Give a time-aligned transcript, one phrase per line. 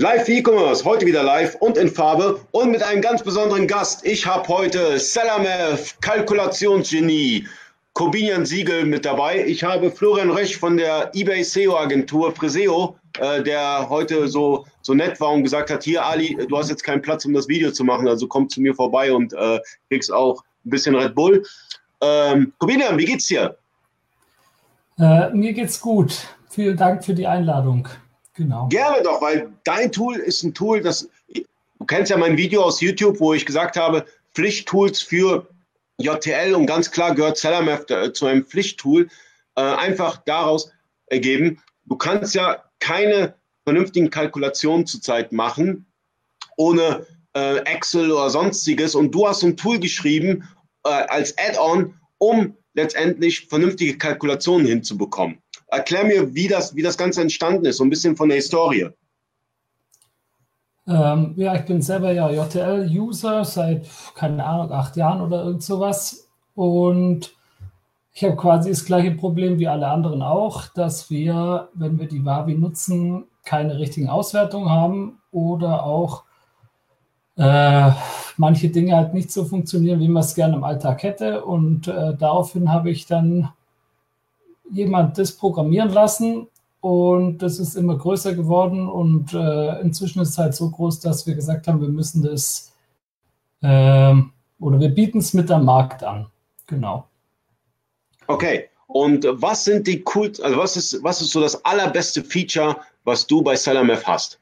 [0.00, 4.06] Live E-Commerce, heute wieder live und in Farbe und mit einem ganz besonderen Gast.
[4.06, 7.48] Ich habe heute Salamev, Kalkulationsgenie,
[7.94, 9.44] Corbinian Siegel mit dabei.
[9.44, 14.94] Ich habe Florian Rech von der eBay SEO Agentur Freseo, äh, der heute so, so
[14.94, 17.72] nett war und gesagt hat, hier Ali, du hast jetzt keinen Platz, um das Video
[17.72, 21.42] zu machen, also komm zu mir vorbei und äh, kriegst auch ein bisschen Red Bull.
[22.02, 23.58] Ähm, Corbinian, wie geht's dir?
[24.96, 26.28] Äh, mir geht's gut.
[26.48, 27.88] Vielen Dank für die Einladung.
[28.38, 28.68] Genau.
[28.68, 32.80] Gerne doch, weil dein Tool ist ein Tool, das, du kennst ja mein Video aus
[32.80, 35.48] YouTube, wo ich gesagt habe, Pflichttools für
[35.98, 39.08] JTL und ganz klar gehört Sellermath äh, zu einem Pflichttool,
[39.56, 40.70] äh, einfach daraus
[41.06, 45.86] ergeben, du kannst ja keine vernünftigen Kalkulationen zurzeit machen,
[46.56, 50.48] ohne äh, Excel oder sonstiges und du hast ein Tool geschrieben
[50.84, 55.42] äh, als Add-on, um letztendlich vernünftige Kalkulationen hinzubekommen.
[55.68, 58.88] Erklär mir, wie das, wie das Ganze entstanden ist, so ein bisschen von der Historie.
[60.86, 66.28] Ähm, ja, ich bin selber ja JTL-User seit, keine Ahnung, acht Jahren oder irgend sowas.
[66.54, 67.34] Und
[68.14, 72.24] ich habe quasi das gleiche Problem wie alle anderen auch, dass wir, wenn wir die
[72.24, 76.24] Wavi nutzen, keine richtigen Auswertungen haben oder auch
[77.36, 77.90] äh,
[78.36, 81.44] manche Dinge halt nicht so funktionieren, wie man es gerne im Alltag hätte.
[81.44, 83.50] Und äh, daraufhin habe ich dann
[84.70, 86.46] jemand das programmieren lassen
[86.80, 91.26] und das ist immer größer geworden und äh, inzwischen ist es halt so groß, dass
[91.26, 92.72] wir gesagt haben, wir müssen das
[93.62, 94.14] äh,
[94.60, 96.26] oder wir bieten es mit am Markt an.
[96.66, 97.06] Genau.
[98.26, 98.68] Okay.
[98.86, 103.26] Und was sind die cool, also was ist, was ist so das allerbeste Feature, was
[103.26, 104.40] du bei SalamF hast?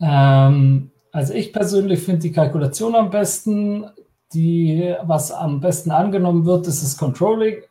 [0.00, 3.86] Ähm, also ich persönlich finde die Kalkulation am besten.
[4.32, 7.62] Die, was am besten angenommen wird, ist das Controlling.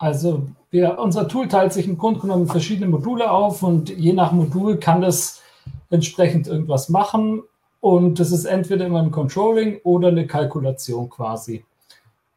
[0.00, 4.14] Also wir, unser Tool teilt sich im Grunde genommen in verschiedene Module auf und je
[4.14, 5.42] nach Modul kann das
[5.90, 7.42] entsprechend irgendwas machen.
[7.80, 11.66] Und das ist entweder immer ein Controlling oder eine Kalkulation quasi.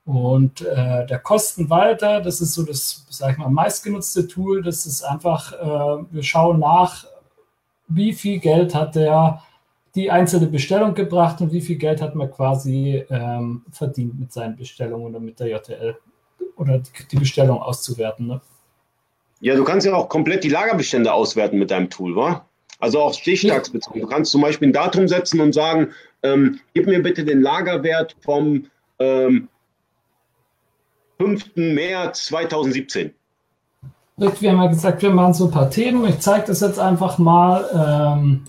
[0.06, 4.62] Und äh, der Kostenwalter, das ist so das, sag ich mal, meistgenutzte Tool.
[4.62, 7.06] Das ist einfach, äh, wir schauen nach,
[7.88, 9.42] wie viel Geld hat der
[9.96, 14.58] die einzelne Bestellung gebracht und wie viel Geld hat man quasi ähm, verdient mit seinen
[14.58, 15.96] Bestellungen oder mit der JTL
[16.58, 16.82] oder
[17.12, 18.28] die Bestellung auszuwerten.
[18.28, 18.42] Ne?
[19.42, 22.46] Ja, du kannst ja auch komplett die Lagerbestände auswerten mit deinem Tool, wa?
[22.80, 24.02] Also auch stichtagsbezogen.
[24.02, 25.90] Du kannst zum Beispiel ein Datum setzen und sagen,
[26.22, 28.66] ähm, gib mir bitte den Lagerwert vom
[29.00, 29.48] ähm,
[31.20, 31.56] 5.
[31.56, 33.14] März 2017.
[34.18, 36.06] Wir haben ja gesagt, wir machen so ein paar Themen.
[36.06, 38.18] Ich zeige das jetzt einfach mal.
[38.18, 38.46] Ähm,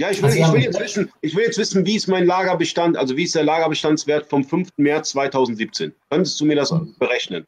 [0.00, 2.24] ja, ich will, also ich, will jetzt wissen, ich will jetzt wissen, wie ist mein
[2.24, 4.70] Lagerbestand, also wie ist der Lagerbestandswert vom 5.
[4.78, 5.92] März 2017?
[6.08, 7.46] Könntest du mir das berechnen?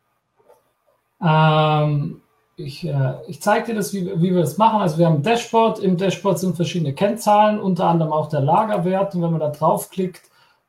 [1.25, 2.21] Ähm,
[2.57, 4.83] ich, äh, ich zeige dir das, wie, wie wir das machen.
[4.83, 5.79] Also wir haben ein Dashboard.
[5.79, 9.15] Im Dashboard sind verschiedene Kennzahlen, unter anderem auch der Lagerwert.
[9.15, 10.21] Und wenn man da draufklickt,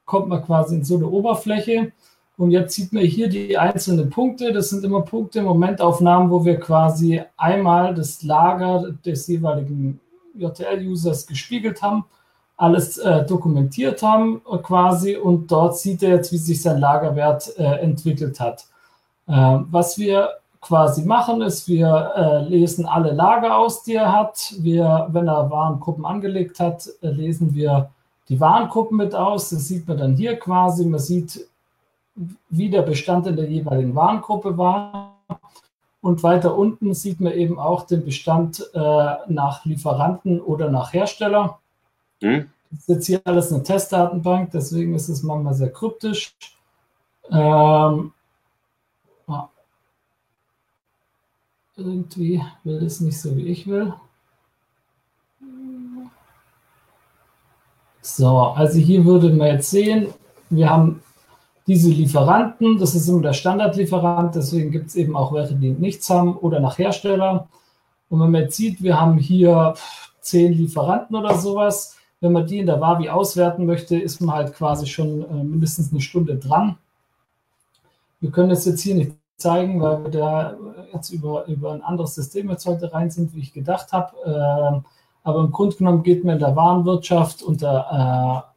[0.05, 1.91] kommt man quasi in so eine Oberfläche.
[2.38, 4.53] Und jetzt sieht man hier die einzelnen Punkte.
[4.53, 9.99] Das sind immer Punkte, Momentaufnahmen, wo wir quasi einmal das Lager des jeweiligen
[10.35, 12.05] JTL-Users gespiegelt haben,
[12.57, 17.57] alles äh, dokumentiert haben äh, quasi und dort sieht er jetzt, wie sich sein Lagerwert
[17.57, 18.66] äh, entwickelt hat.
[19.27, 20.29] Äh, was wir
[20.61, 24.53] quasi machen, ist, wir äh, lesen alle Lager aus, die er hat.
[24.59, 27.89] Wir, wenn er Warengruppen angelegt hat, äh, lesen wir
[28.29, 29.49] die Warengruppen mit aus.
[29.49, 30.85] Das sieht man dann hier quasi.
[30.85, 31.47] Man sieht,
[32.49, 35.12] wie der Bestand in der jeweiligen Warengruppe war.
[36.03, 41.59] Und weiter unten sieht man eben auch den Bestand äh, nach Lieferanten oder nach Hersteller.
[42.22, 42.50] Mhm.
[42.69, 46.36] Das ist jetzt hier alles eine Testdatenbank, deswegen ist es manchmal sehr kryptisch.
[47.31, 48.12] Ähm,
[49.28, 49.47] ah.
[51.78, 53.94] Irgendwie will es nicht so, wie ich will.
[58.02, 60.14] So, also hier würde man jetzt sehen,
[60.49, 61.02] wir haben
[61.67, 66.09] diese Lieferanten, das ist immer der Standardlieferant, deswegen gibt es eben auch welche, die nichts
[66.09, 67.47] haben oder nach Hersteller.
[68.09, 69.73] Und wenn man jetzt sieht, wir haben hier
[70.19, 74.53] zehn Lieferanten oder sowas, wenn man die in der Wavi auswerten möchte, ist man halt
[74.53, 76.77] quasi schon äh, mindestens eine Stunde dran.
[78.19, 80.57] Wir können das jetzt hier nicht zeigen, weil wir da
[80.93, 84.15] jetzt über, über ein anderes System jetzt heute rein sind, wie ich gedacht habe.
[84.25, 84.87] Äh,
[85.23, 88.53] aber im Grunde genommen geht man in der Warenwirtschaft unter äh,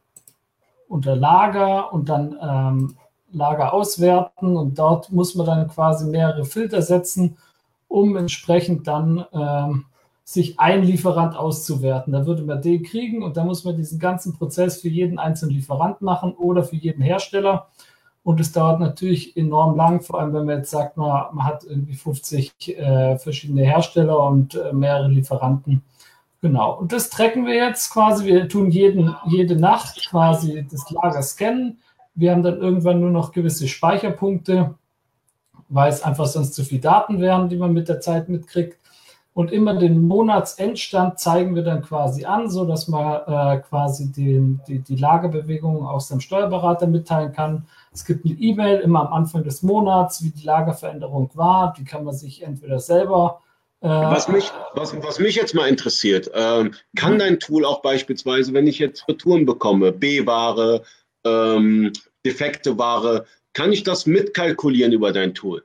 [0.87, 2.95] unter Lager und dann ähm,
[3.31, 7.37] Lager auswerten und dort muss man dann quasi mehrere Filter setzen,
[7.87, 9.85] um entsprechend dann ähm,
[10.23, 12.13] sich ein Lieferant auszuwerten.
[12.13, 15.55] Da würde man den kriegen und da muss man diesen ganzen Prozess für jeden einzelnen
[15.55, 17.67] Lieferant machen oder für jeden Hersteller.
[18.23, 21.63] Und es dauert natürlich enorm lang, vor allem wenn man jetzt sagt, man, man hat
[21.63, 25.81] irgendwie 50 äh, verschiedene Hersteller und äh, mehrere Lieferanten.
[26.41, 28.25] Genau, und das tracken wir jetzt quasi.
[28.25, 31.79] Wir tun jeden, jede Nacht quasi das Lager scannen.
[32.13, 34.75] Wir haben dann irgendwann nur noch gewisse Speicherpunkte,
[35.69, 38.77] weil es einfach sonst zu viel Daten wären, die man mit der Zeit mitkriegt.
[39.33, 44.61] Und immer den Monatsendstand zeigen wir dann quasi an, so dass man äh, quasi den,
[44.67, 47.67] die, die Lagerbewegungen aus dem Steuerberater mitteilen kann.
[47.91, 51.73] Es gibt eine E-Mail immer am Anfang des Monats, wie die Lagerveränderung war.
[51.77, 53.41] Die kann man sich entweder selber
[53.81, 57.19] was mich, was, was mich jetzt mal interessiert, ähm, kann mhm.
[57.19, 60.83] dein Tool auch beispielsweise, wenn ich jetzt Retouren bekomme, B-Ware,
[61.25, 61.93] ähm,
[62.25, 65.63] defekte Ware, kann ich das mitkalkulieren über dein Tool?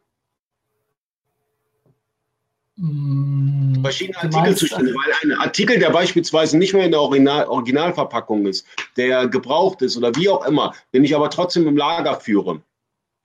[2.79, 8.67] Hm, Verschiedene Artikelzustände, weil ein Artikel, der beispielsweise nicht mehr in der Original Originalverpackung ist,
[8.97, 12.62] der gebraucht ist oder wie auch immer, den ich aber trotzdem im Lager führe,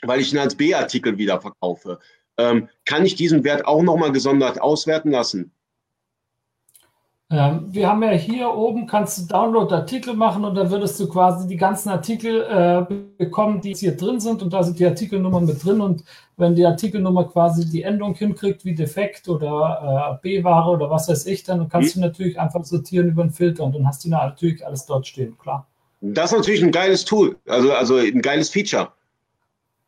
[0.02, 2.00] weil ich ihn als B-Artikel wieder verkaufe,
[2.38, 5.52] ähm, kann ich diesen Wert auch nochmal gesondert auswerten lassen?
[7.30, 11.46] Ähm, wir haben ja hier oben, kannst du Download-Artikel machen und dann würdest du quasi
[11.46, 15.62] die ganzen Artikel äh, bekommen, die hier drin sind und da sind die Artikelnummern mit
[15.62, 16.06] drin und
[16.38, 21.26] wenn die Artikelnummer quasi die Endung hinkriegt wie defekt oder äh, B-Ware oder was weiß
[21.26, 22.02] ich, dann kannst mhm.
[22.02, 25.38] du natürlich einfach sortieren über einen Filter und dann hast du natürlich alles dort stehen,
[25.38, 25.68] klar.
[26.00, 28.94] Das ist natürlich ein geiles Tool, also, also ein geiles Feature.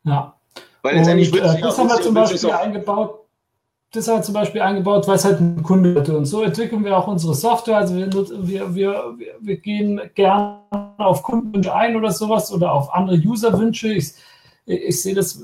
[0.04, 0.34] Ja.
[0.82, 3.20] Weil letztendlich und, äh, das haben wir zum Beispiel eingebaut
[3.92, 6.16] das haben wir zum Beispiel eingebaut, weil es halt ein Kunde hatte.
[6.16, 7.78] Und so entwickeln wir auch unsere Software.
[7.78, 8.08] Also wir,
[8.46, 10.60] wir, wir, wir gehen gerne
[10.98, 13.92] auf Kundenwünsche ein oder sowas oder auf andere Userwünsche.
[13.92, 14.12] Ich,
[14.66, 15.42] ich sehe das,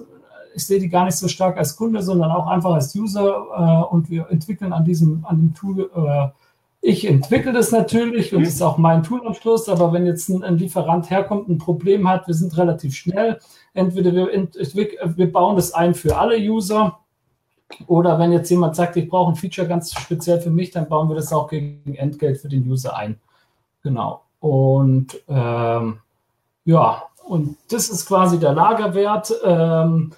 [0.55, 3.47] ich sehe die gar nicht so stark als Kunde, sondern auch einfach als User.
[3.91, 6.29] Äh, und wir entwickeln an diesem, an dem Tool, äh,
[6.87, 10.29] ich entwickle das natürlich und das ist auch mein Tool am Schluss, aber wenn jetzt
[10.29, 13.41] ein, ein Lieferant herkommt, ein Problem hat, wir sind relativ schnell.
[13.75, 14.29] Entweder wir,
[15.17, 17.01] wir bauen das ein für alle User
[17.89, 21.09] oder wenn jetzt jemand sagt, ich brauche ein Feature ganz speziell für mich, dann bauen
[21.09, 23.19] wir das auch gegen Entgelt für den User ein.
[23.83, 24.23] Genau.
[24.39, 25.99] Und ähm,
[26.65, 29.35] ja, und das ist quasi der Lagerwert.
[29.45, 30.13] Ähm,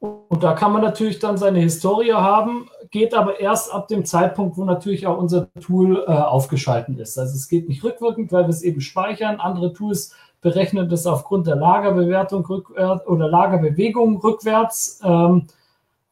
[0.00, 4.56] und da kann man natürlich dann seine Historie haben, geht aber erst ab dem Zeitpunkt,
[4.56, 7.18] wo natürlich auch unser Tool äh, aufgeschalten ist.
[7.18, 9.40] Also es geht nicht rückwirkend, weil wir es eben speichern.
[9.40, 15.00] Andere Tools berechnen das aufgrund der Lagerbewertung rückwärts oder Lagerbewegung rückwärts.
[15.04, 15.46] Ähm,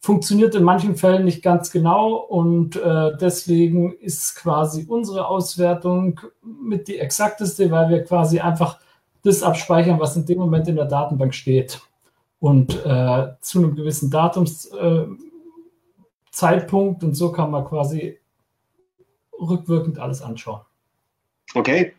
[0.01, 6.87] funktioniert in manchen Fällen nicht ganz genau und äh, deswegen ist quasi unsere Auswertung mit
[6.87, 8.79] die exakteste, weil wir quasi einfach
[9.25, 11.81] das abspeichern, was in dem Moment in der Datenbank steht.
[12.39, 15.27] Und äh, zu einem gewissen Datumszeitpunkt
[16.37, 18.19] äh, und so kann man quasi
[19.39, 20.61] rückwirkend alles anschauen.
[21.55, 21.93] Okay.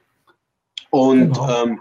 [0.90, 1.64] Und genau.
[1.64, 1.80] ähm,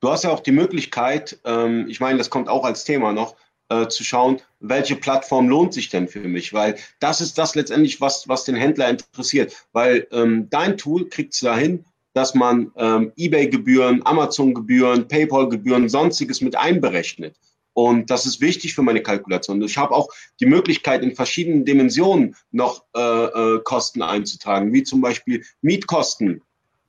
[0.00, 3.36] du hast ja auch die Möglichkeit, ähm, ich meine, das kommt auch als Thema noch,
[3.68, 8.00] äh, zu schauen, welche Plattform lohnt sich denn für mich, weil das ist das letztendlich,
[8.00, 11.84] was, was den Händler interessiert, weil ähm, dein Tool kriegt es dahin,
[12.14, 17.36] dass man ähm, eBay-Gebühren, Amazon-Gebühren, PayPal-Gebühren, sonstiges mit einberechnet.
[17.78, 19.62] Und das ist wichtig für meine Kalkulation.
[19.62, 20.08] Ich habe auch
[20.40, 26.42] die Möglichkeit, in verschiedenen Dimensionen noch äh, äh, Kosten einzutragen, wie zum Beispiel Mietkosten,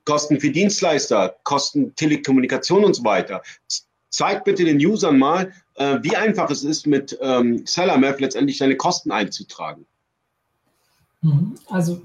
[0.04, 3.44] Kosten für Dienstleister, Kosten Telekommunikation und so weiter.
[4.10, 8.76] Zeig bitte den Usern mal, äh, wie einfach es ist, mit ähm, SellerMath letztendlich seine
[8.76, 9.86] Kosten einzutragen.
[11.22, 11.54] Mhm.
[11.68, 12.02] Also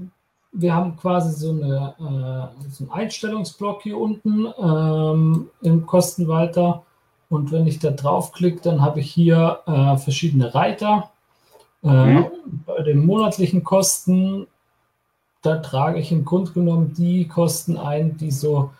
[0.52, 6.84] wir haben quasi so, eine, äh, so einen Einstellungsblock hier unten ähm, im Kostenwalter.
[7.34, 11.10] Und wenn ich da draufklicke, dann habe ich hier äh, verschiedene Reiter.
[11.82, 12.26] Äh, mhm.
[12.66, 14.46] Bei den monatlichen Kosten,
[15.42, 18.70] da trage ich im Grunde genommen die Kosten ein, die so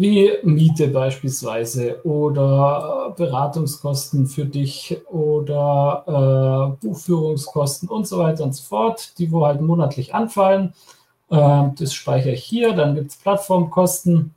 [0.00, 8.62] wie Miete beispielsweise oder Beratungskosten für dich oder äh, Buchführungskosten und so weiter und so
[8.62, 10.72] fort, die wo halt monatlich anfallen.
[11.28, 12.72] Äh, das speichere ich hier.
[12.72, 14.34] Dann gibt es Plattformkosten.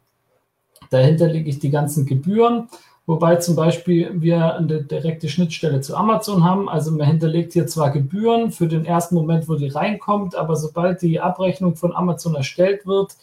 [0.89, 2.67] Dahinter lege ich die ganzen Gebühren.
[3.05, 6.69] Wobei zum Beispiel wir eine direkte Schnittstelle zu Amazon haben.
[6.69, 11.01] Also man hinterlegt hier zwar Gebühren für den ersten Moment, wo die reinkommt, aber sobald
[11.01, 13.17] die Abrechnung von Amazon erstellt wird,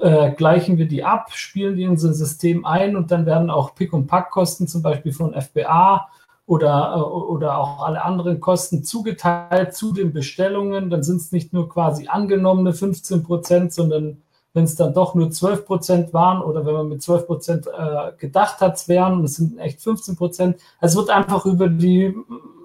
[0.00, 3.74] äh, gleichen wir die ab, spielen die in unser System ein und dann werden auch
[3.74, 6.08] Pick- und Packkosten zum Beispiel von FBA
[6.46, 10.88] oder, äh, oder auch alle anderen Kosten zugeteilt zu den Bestellungen.
[10.88, 14.22] Dann sind es nicht nur quasi angenommene 15 Prozent, sondern
[14.54, 18.12] wenn es dann doch nur 12 Prozent waren oder wenn man mit 12 Prozent äh,
[18.18, 20.60] gedacht hat, es wären, es sind echt 15 Prozent.
[20.80, 22.14] Also es wird einfach über die,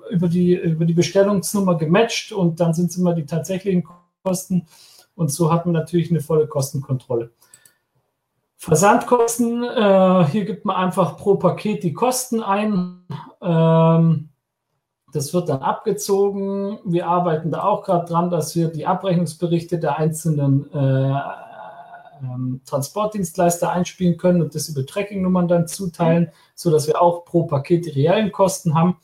[0.09, 3.87] über die, über die Bestellungsnummer gematcht und dann sind es immer die tatsächlichen
[4.23, 4.67] Kosten.
[5.15, 7.31] Und so hat man natürlich eine volle Kostenkontrolle.
[8.57, 13.03] Versandkosten, äh, hier gibt man einfach pro Paket die Kosten ein.
[13.41, 14.29] Ähm,
[15.13, 16.79] Das wird dann abgezogen.
[16.83, 21.13] Wir arbeiten da auch gerade dran, dass wir die Abrechnungsberichte der einzelnen äh,
[22.21, 27.85] ähm, Transportdienstleister einspielen können und das über Tracking-Nummern dann zuteilen, sodass wir auch pro Paket
[27.85, 28.97] die reellen Kosten haben.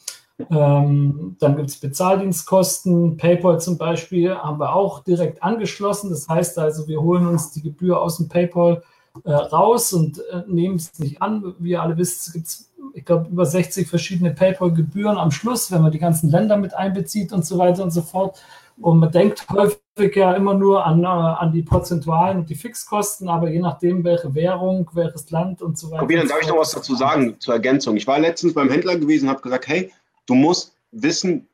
[0.49, 3.17] Ähm, dann gibt es Bezahldienstkosten.
[3.17, 6.09] PayPal zum Beispiel haben wir auch direkt angeschlossen.
[6.09, 8.83] Das heißt also, wir holen uns die Gebühr aus dem PayPal
[9.23, 11.55] äh, raus und äh, nehmen es nicht an.
[11.59, 15.81] Wie ihr alle wisst, gibt es, ich glaube, über 60 verschiedene PayPal-Gebühren am Schluss, wenn
[15.81, 18.41] man die ganzen Länder mit einbezieht und so weiter und so fort.
[18.83, 23.29] Und man denkt häufig ja immer nur an, äh, an die Prozentualen und die Fixkosten,
[23.29, 26.01] aber je nachdem, welche Währung, welches Land und so weiter.
[26.01, 27.95] Tobias, darf ich noch was dazu sagen zur Ergänzung?
[27.95, 29.89] Ich war letztens beim Händler gewesen und habe gesagt, hey,
[30.25, 31.47] du musst wissen,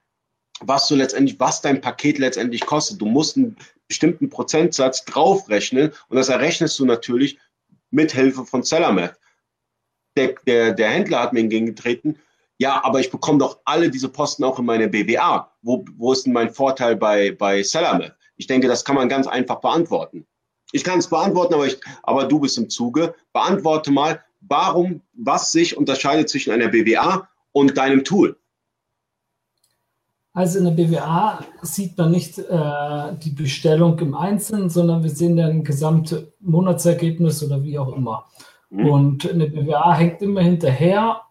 [0.61, 2.99] was du letztendlich, was dein Paket letztendlich kostet.
[2.99, 3.55] Du musst einen
[3.87, 7.37] bestimmten Prozentsatz draufrechnen und das errechnest du natürlich
[7.91, 9.19] mit Hilfe von Sellermath.
[10.17, 12.17] Der, der, der Händler hat mir entgegengetreten,
[12.59, 15.49] ja, aber ich bekomme doch alle diese Posten auch in meine BWA.
[15.61, 18.15] Wo, wo ist denn mein Vorteil bei, bei Sellermath?
[18.35, 20.27] Ich denke, das kann man ganz einfach beantworten.
[20.73, 23.15] Ich kann es beantworten, aber, ich, aber du bist im Zuge.
[23.31, 28.37] Beantworte mal, warum, was sich unterscheidet zwischen einer BWA und deinem Tool.
[30.33, 35.37] Also in der BWA sieht man nicht äh, die Bestellung im Einzelnen, sondern wir sehen
[35.37, 38.25] dann gesamte Monatsergebnis oder wie auch immer.
[38.69, 38.85] Mhm.
[38.85, 41.21] Und eine BWA hängt immer hinterher.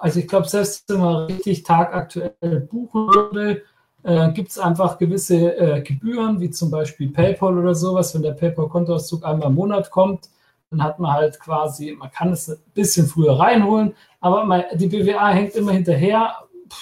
[0.00, 3.62] Also ich glaube, selbst wenn man richtig tagaktuell buchen würde,
[4.02, 8.14] äh, gibt es einfach gewisse äh, Gebühren, wie zum Beispiel PayPal oder sowas.
[8.14, 10.28] Wenn der PayPal-Kontoauszug einmal im Monat kommt,
[10.70, 14.88] dann hat man halt quasi, man kann es ein bisschen früher reinholen, aber man, die
[14.88, 16.34] BWA hängt immer hinterher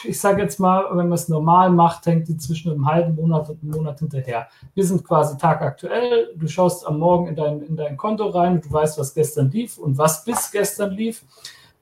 [0.04, 3.48] ich sage jetzt mal, wenn man es normal macht, hängt die zwischen einem halben Monat
[3.48, 4.48] und einem Monat hinterher.
[4.74, 6.32] Wir sind quasi tagaktuell.
[6.36, 9.78] Du schaust am Morgen in dein, in dein Konto rein, du weißt, was gestern lief
[9.78, 11.24] und was bis gestern lief.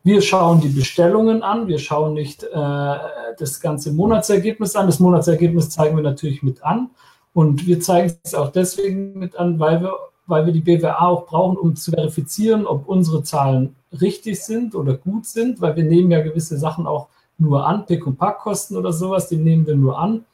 [0.02, 4.86] Wir schauen die Bestellungen an, wir schauen nicht äh, das ganze Monatsergebnis an.
[4.86, 6.90] Das Monatsergebnis zeigen wir natürlich mit an.
[7.34, 9.92] Und wir zeigen es auch deswegen mit an, weil wir,
[10.26, 14.94] weil wir die BWA auch brauchen, um zu verifizieren, ob unsere Zahlen richtig sind oder
[14.94, 18.92] gut sind, weil wir nehmen ja gewisse Sachen auch nur an, Pick- und Packkosten oder
[18.92, 20.24] sowas, die nehmen wir nur an.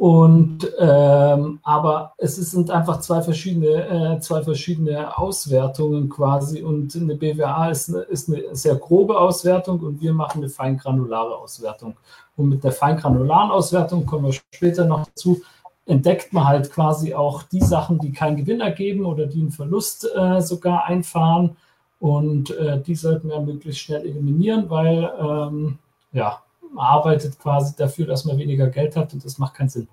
[0.00, 3.66] Und ähm, aber es sind einfach zwei verschiedene,
[4.16, 6.62] äh, zwei verschiedene Auswertungen quasi.
[6.62, 11.36] Und eine BWA ist eine, ist eine sehr grobe Auswertung und wir machen eine feingranulare
[11.36, 11.98] Auswertung.
[12.34, 15.42] Und mit der feingranularen Auswertung kommen wir später noch dazu,
[15.84, 20.08] entdeckt man halt quasi auch die Sachen, die keinen Gewinn ergeben oder die einen Verlust
[20.16, 21.58] äh, sogar einfahren.
[21.98, 25.78] Und äh, die sollten wir möglichst schnell eliminieren, weil ähm,
[26.12, 26.40] ja,
[26.76, 29.88] arbeitet quasi dafür, dass man weniger Geld hat und das macht keinen Sinn.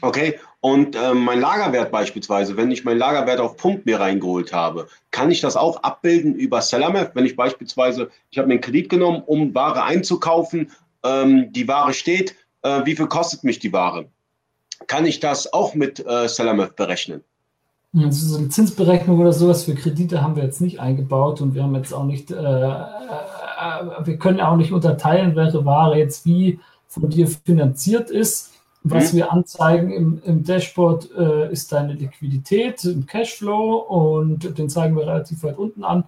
[0.00, 4.88] Okay, und äh, mein Lagerwert beispielsweise, wenn ich meinen Lagerwert auf Pump mir reingeholt habe,
[5.10, 7.14] kann ich das auch abbilden über Sellermap?
[7.14, 10.72] Wenn ich beispielsweise, ich habe mir einen Kredit genommen, um Ware einzukaufen,
[11.04, 14.06] ähm, die Ware steht, äh, wie viel kostet mich die Ware?
[14.86, 17.22] Kann ich das auch mit äh, Sellermap berechnen?
[17.96, 21.62] Also so eine Zinsberechnung oder sowas für Kredite haben wir jetzt nicht eingebaut und wir
[21.62, 22.34] haben jetzt auch nicht, äh,
[23.58, 28.52] äh, wir können auch nicht unterteilen, welche Ware jetzt wie von dir finanziert ist.
[28.82, 29.16] Was mhm.
[29.16, 35.06] wir anzeigen im, im Dashboard äh, ist deine Liquidität im Cashflow und den zeigen wir
[35.06, 36.04] relativ weit unten an.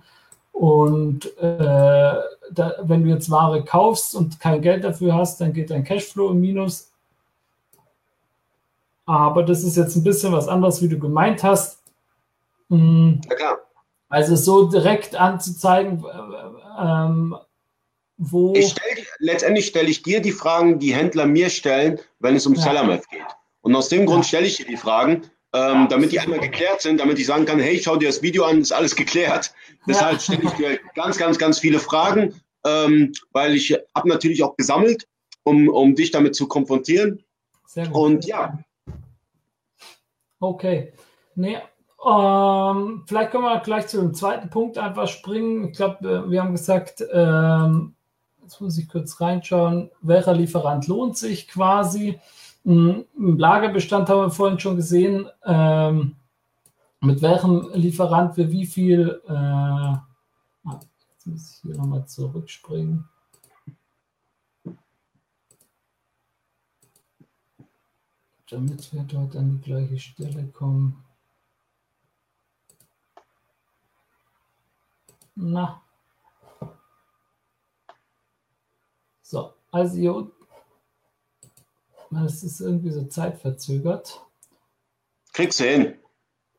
[0.53, 2.15] Und äh,
[2.51, 6.31] da, wenn du jetzt Ware kaufst und kein Geld dafür hast, dann geht dein Cashflow
[6.31, 6.91] im Minus.
[9.07, 11.83] Aber das ist jetzt ein bisschen was anderes, wie du gemeint hast.
[12.69, 13.21] Mhm.
[13.31, 13.59] Ja, klar.
[14.09, 16.05] Also so direkt anzuzeigen,
[16.79, 17.37] ähm,
[18.19, 18.55] wo.
[18.55, 22.63] Stell, letztendlich stelle ich dir die Fragen, die Händler mir stellen, wenn es um ja.
[22.63, 23.27] Sellermath geht.
[23.61, 24.29] Und aus dem Grund ja.
[24.29, 27.45] stelle ich dir die Fragen, ähm, ja, damit die einmal geklärt sind, damit ich sagen
[27.45, 29.53] kann, hey, schau dir das Video an, ist alles geklärt.
[29.87, 34.57] Deshalb stelle ich dir ganz, ganz, ganz viele Fragen, ähm, weil ich habe natürlich auch
[34.57, 35.07] gesammelt,
[35.45, 37.23] um, um dich damit zu konfrontieren.
[37.67, 37.97] Sehr gut.
[37.97, 38.59] Und ja.
[40.41, 40.93] Okay.
[41.35, 41.59] Nee,
[42.05, 45.69] ähm, vielleicht können wir gleich zu dem zweiten Punkt einfach springen.
[45.69, 47.95] Ich glaube, äh, wir haben gesagt, ähm,
[48.43, 52.21] jetzt muss ich kurz reinschauen, welcher Lieferant lohnt sich quasi.
[52.65, 56.17] Hm, Im Lagerbestand haben wir vorhin schon gesehen, ähm,
[57.01, 60.01] mit welchem Lieferant wir wie viel, äh, ah,
[60.65, 63.09] jetzt muss ich hier nochmal zurückspringen.
[68.49, 71.06] Damit wir dort an die gleiche Stelle kommen.
[75.37, 75.81] Na.
[79.23, 80.31] So, also hier
[82.11, 84.21] das ist irgendwie so zeitverzögert.
[85.33, 85.95] Kriegst du hin.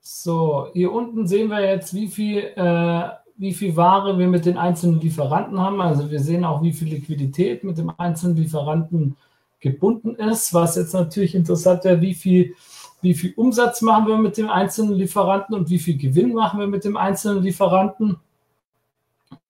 [0.01, 4.57] So, hier unten sehen wir jetzt, wie viel, äh, wie viel Ware wir mit den
[4.57, 5.81] einzelnen Lieferanten haben.
[5.81, 9.17] Also wir sehen auch, wie viel Liquidität mit dem einzelnen Lieferanten
[9.59, 10.53] gebunden ist.
[10.53, 12.55] Was jetzt natürlich interessant wäre, wie viel,
[13.01, 16.67] wie viel Umsatz machen wir mit dem einzelnen Lieferanten und wie viel Gewinn machen wir
[16.67, 18.17] mit dem einzelnen Lieferanten.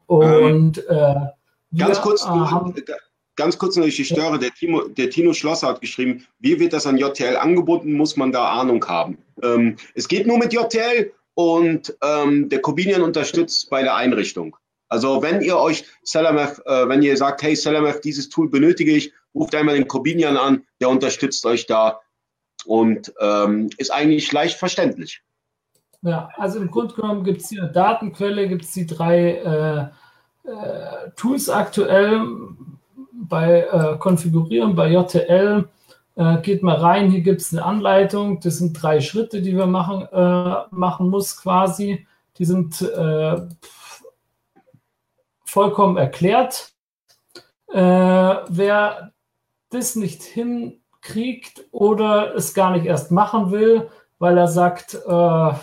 [0.08, 1.16] Und äh,
[1.78, 2.74] ganz kurz, äh, haben,
[3.36, 6.74] ganz kurz, wenn ich dich störe, der, Timo, der Tino Schlosser hat geschrieben, wie wird
[6.74, 9.18] das an JTL angeboten, muss man da Ahnung haben.
[9.44, 14.58] Ähm, es geht nur mit JTL und ähm, der Cobinian unterstützt bei der Einrichtung.
[14.90, 19.14] Also wenn ihr euch Salameth, äh, wenn ihr sagt, hey Salameth, dieses Tool benötige ich,
[19.36, 22.00] ruft einmal den Cobinian an, der unterstützt euch da
[22.66, 25.22] und ähm, ist eigentlich leicht verständlich.
[26.01, 30.50] Ja, also im Grunde genommen gibt es hier eine Datenquelle, gibt es die drei äh,
[30.50, 32.22] äh, Tools aktuell
[33.13, 35.68] bei äh, Konfigurieren, bei JTL.
[36.16, 38.39] Äh, geht mal rein, hier gibt es eine Anleitung.
[38.39, 42.08] Das sind drei Schritte, die wir machen, äh, machen muss quasi.
[42.38, 43.42] Die sind äh,
[45.44, 46.74] vollkommen erklärt.
[47.70, 49.12] wer
[49.70, 53.89] das nicht hinkriegt oder es gar nicht erst machen will,
[54.20, 55.54] weil er sagt, äh,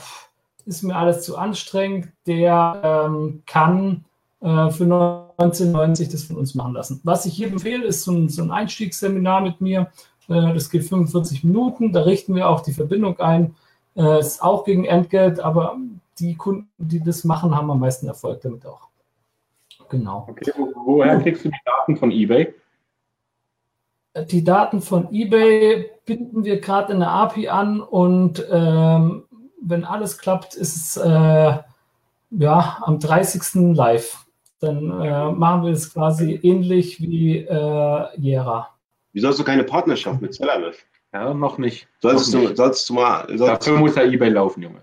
[0.66, 4.04] ist mir alles zu anstrengend, der ähm, kann
[4.40, 7.00] äh, für 1990 das von uns machen lassen.
[7.04, 9.90] Was ich jedem empfehle, ist so ein, so ein Einstiegsseminar mit mir.
[10.28, 13.54] Äh, das geht 45 Minuten, da richten wir auch die Verbindung ein.
[13.96, 15.76] Äh, ist auch gegen Entgelt, aber
[16.18, 18.88] die Kunden, die das machen, haben am meisten Erfolg damit auch.
[19.88, 20.26] Genau.
[20.28, 20.52] Okay,
[20.84, 22.54] woher kriegst du die Daten von eBay?
[24.30, 29.24] Die Daten von eBay binden wir gerade in der API an und ähm,
[29.64, 31.58] wenn alles klappt, ist es äh,
[32.30, 33.74] ja am 30.
[33.74, 34.24] live.
[34.60, 38.68] Dann äh, machen wir es quasi ähnlich wie äh, Jera.
[39.12, 40.84] Wieso hast du keine Partnerschaft mit Sellerwolf?
[41.12, 41.86] Ja, noch nicht.
[42.00, 42.56] Sollst, noch du, nicht.
[42.56, 43.26] sollst du mal.
[43.28, 44.82] Sollst Dafür muss ja eBay laufen, Junge.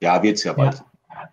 [0.00, 0.76] Ja, wird es ja bald.
[0.76, 1.28] Ja.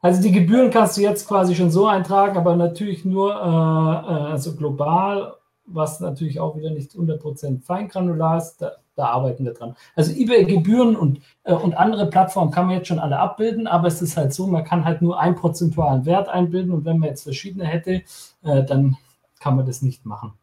[0.00, 4.30] Also die Gebühren kannst du jetzt quasi schon so eintragen, aber natürlich nur äh, äh
[4.32, 5.34] also global,
[5.66, 8.58] was natürlich auch wieder nicht 100% feingranular ist.
[8.58, 9.74] Da, da arbeiten wir dran.
[9.96, 14.02] Also eBay-Gebühren und, äh, und andere Plattformen kann man jetzt schon alle abbilden, aber es
[14.02, 17.22] ist halt so, man kann halt nur einen prozentualen Wert einbilden und wenn man jetzt
[17.22, 18.02] verschiedene hätte,
[18.42, 18.96] äh, dann
[19.40, 20.34] kann man das nicht machen.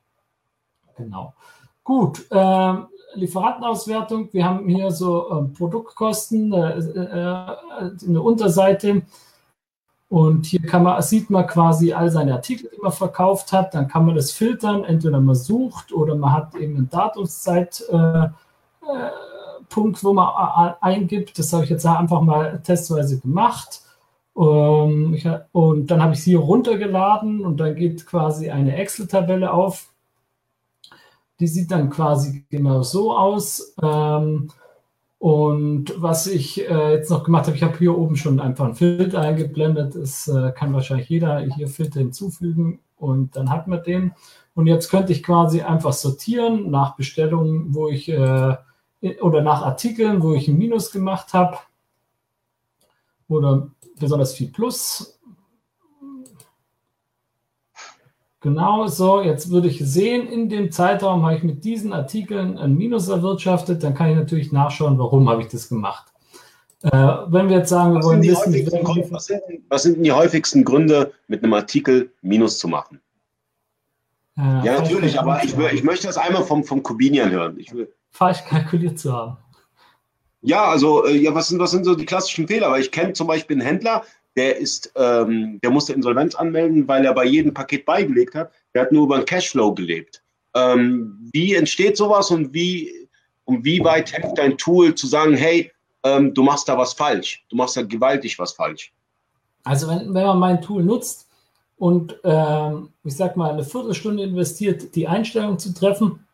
[0.95, 1.33] Genau.
[1.83, 2.73] Gut, äh,
[3.13, 4.29] Lieferantenauswertung.
[4.33, 7.55] Wir haben hier so äh, Produktkosten, äh, äh,
[8.07, 9.03] eine Unterseite.
[10.09, 13.73] Und hier man, sieht man quasi all seine Artikel, die man verkauft hat.
[13.73, 14.83] Dann kann man das filtern.
[14.83, 16.89] Entweder man sucht oder man hat eben einen
[18.87, 21.37] Datumszeitpunkt, wo man eingibt.
[21.37, 23.81] Das habe ich jetzt einfach mal testweise gemacht.
[24.35, 29.87] Ich, und dann habe ich sie hier runtergeladen und dann geht quasi eine Excel-Tabelle auf
[31.39, 33.75] die sieht dann quasi genau so aus.
[33.81, 34.49] Ähm,
[35.19, 38.75] und was ich äh, jetzt noch gemacht habe, ich habe hier oben schon einfach einen
[38.75, 39.95] Filter eingeblendet.
[39.95, 44.13] Das äh, kann wahrscheinlich jeder hier Filter hinzufügen und dann hat man den.
[44.53, 48.55] Und jetzt könnte ich quasi einfach sortieren nach Bestellungen, wo ich äh,
[49.21, 51.57] oder nach Artikeln, wo ich ein Minus gemacht habe
[53.27, 55.17] oder besonders viel Plus
[58.39, 62.75] Genau so, jetzt würde ich sehen, in dem Zeitraum habe ich mit diesen Artikeln ein
[62.75, 66.13] Minus erwirtschaftet, dann kann ich natürlich nachschauen, warum habe ich das gemacht.
[66.83, 70.11] Äh, wenn wir jetzt sagen, wir was wollen wissen, Gründe, was, sind, was, sind, die
[70.11, 73.01] häufigsten Gründe, mit einem Artikel Minus zu machen?
[74.37, 77.59] Äh, ja, natürlich, aber ich, ich, möchte das einmal vom, vom Kubinian hören.
[77.59, 79.37] Ich will, falsch kalkuliert zu haben.
[80.41, 82.71] Ja, also, äh, ja, was sind, was sind so die klassischen Fehler?
[82.71, 84.03] Weil ich kenne zum Beispiel einen Händler,
[84.35, 88.51] der ist, ähm, der musste Insolvenz anmelden, weil er bei jedem Paket beigelegt hat.
[88.73, 90.21] Der hat nur über den Cashflow gelebt.
[90.55, 93.07] Ähm, wie entsteht sowas und wie,
[93.45, 95.71] und wie weit hilft dein Tool zu sagen, hey,
[96.03, 98.91] ähm, du machst da was falsch, du machst da gewaltig was falsch?
[99.63, 101.27] Also wenn, wenn man mein Tool nutzt
[101.77, 106.26] und ähm, ich sag mal eine Viertelstunde investiert, die Einstellung zu treffen,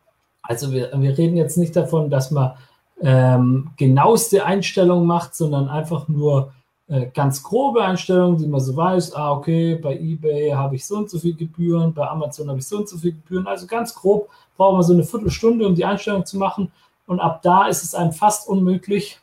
[0.44, 2.52] also wir, wir reden jetzt nicht davon, dass man
[3.00, 6.52] ähm, genaueste Einstellungen macht, sondern einfach nur
[6.86, 10.96] äh, ganz grobe Einstellungen, die man so weiß, ah, okay, bei eBay habe ich so
[10.98, 13.46] und so viel Gebühren, bei Amazon habe ich so und so viel Gebühren.
[13.46, 16.70] Also ganz grob brauchen wir so eine Viertelstunde, um die Einstellung zu machen.
[17.06, 19.18] Und ab da ist es einem fast unmöglich,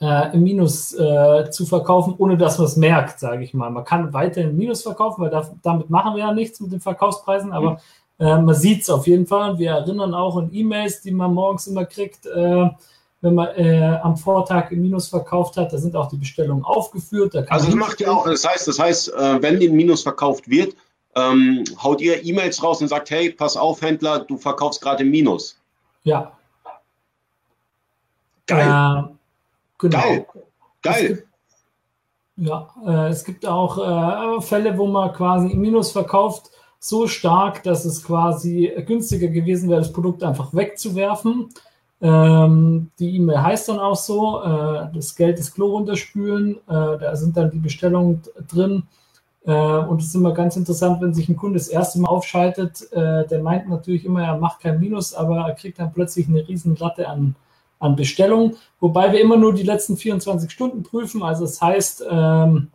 [0.00, 3.70] äh, im Minus äh, zu verkaufen, ohne dass man es merkt, sage ich mal.
[3.70, 7.52] Man kann weiterhin Minus verkaufen, weil da, damit machen wir ja nichts mit den Verkaufspreisen,
[7.52, 7.80] aber
[8.20, 9.58] äh, man sieht es auf jeden Fall.
[9.58, 12.68] Wir erinnern auch an E-Mails, die man morgens immer kriegt, äh,
[13.22, 17.34] wenn man äh, am Vortag im Minus verkauft hat, da sind auch die Bestellungen aufgeführt.
[17.34, 20.48] Da also das macht ihr auch, das heißt, das heißt, äh, wenn im Minus verkauft
[20.48, 20.76] wird,
[21.14, 25.10] ähm, haut ihr E-Mails raus und sagt, hey, pass auf, Händler, du verkaufst gerade im
[25.10, 25.58] Minus.
[26.04, 26.32] Ja.
[28.46, 29.08] Geil.
[29.78, 29.98] Genau.
[30.00, 30.26] Geil.
[30.82, 31.24] Geil.
[32.36, 37.62] Ja, äh, es gibt auch äh, Fälle, wo man quasi im Minus verkauft, so stark,
[37.62, 41.50] dass es quasi günstiger gewesen wäre, das Produkt einfach wegzuwerfen.
[42.00, 47.14] Ähm, die E-Mail heißt dann auch so, äh, das Geld das Klo runterspülen, äh, da
[47.14, 48.84] sind dann die Bestellungen drin.
[49.44, 52.90] Äh, und es ist immer ganz interessant, wenn sich ein Kunde das erste Mal aufschaltet,
[52.92, 56.48] äh, der meint natürlich immer, er macht kein Minus, aber er kriegt dann plötzlich eine
[56.48, 57.36] riesen Latte an,
[57.78, 61.22] an Bestellungen, wobei wir immer nur die letzten 24 Stunden prüfen.
[61.22, 62.68] Also das heißt, ähm,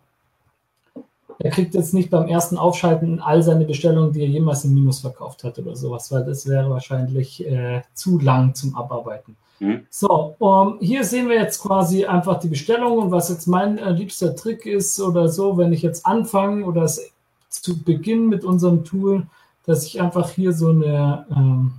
[1.39, 4.99] er kriegt jetzt nicht beim ersten Aufschalten all seine Bestellungen, die er jemals im Minus
[4.99, 9.35] verkauft hat oder sowas, weil das wäre wahrscheinlich äh, zu lang zum Abarbeiten.
[9.59, 9.85] Mhm.
[9.89, 13.91] So, um, hier sehen wir jetzt quasi einfach die Bestellung und was jetzt mein äh,
[13.91, 17.11] liebster Trick ist oder so, wenn ich jetzt anfange oder es
[17.49, 19.27] zu Beginn mit unserem Tool,
[19.65, 21.73] dass ich einfach hier so eine, ähm,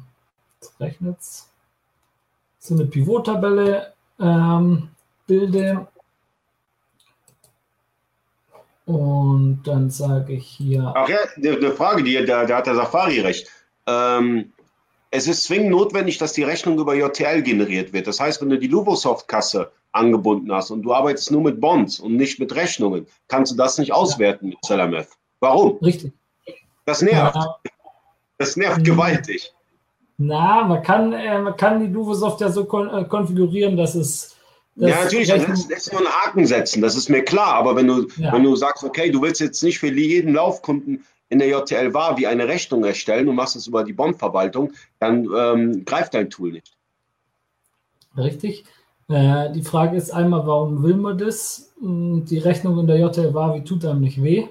[2.58, 4.88] so eine Pivot-Tabelle ähm,
[5.26, 5.86] bilde
[8.86, 10.92] und dann sage ich hier.
[10.94, 13.48] Ach ja, eine Frage, die, da, da hat der Safari recht.
[13.86, 14.52] Ähm,
[15.10, 18.06] es ist zwingend notwendig, dass die Rechnung über JTL generiert wird.
[18.06, 22.16] Das heißt, wenn du die Luvosoft-Kasse angebunden hast und du arbeitest nur mit Bonds und
[22.16, 24.50] nicht mit Rechnungen, kannst du das nicht auswerten ja.
[24.50, 25.16] mit Celamef.
[25.40, 25.78] Warum?
[25.78, 26.12] Richtig.
[26.84, 27.34] Das nervt.
[27.34, 27.56] Ja.
[28.38, 29.52] Das nervt gewaltig.
[30.18, 34.35] Na, man kann, äh, man kann die Luvosoft ja so kon äh, konfigurieren, dass es
[34.76, 37.54] das ja, natürlich, dann lässt, lässt nur einen Haken setzen, das ist mir klar.
[37.54, 38.32] Aber wenn du, ja.
[38.32, 42.16] wenn du sagst, okay, du willst jetzt nicht für jeden Laufkunden in der JTL war
[42.18, 46.52] wie eine Rechnung erstellen und machst es über die Bondverwaltung, dann ähm, greift dein Tool
[46.52, 46.76] nicht.
[48.16, 48.64] Richtig.
[49.08, 51.72] Äh, die Frage ist einmal, warum will man das?
[51.80, 54.46] Hm, die Rechnung in der JTL war, wie tut einem nicht weh?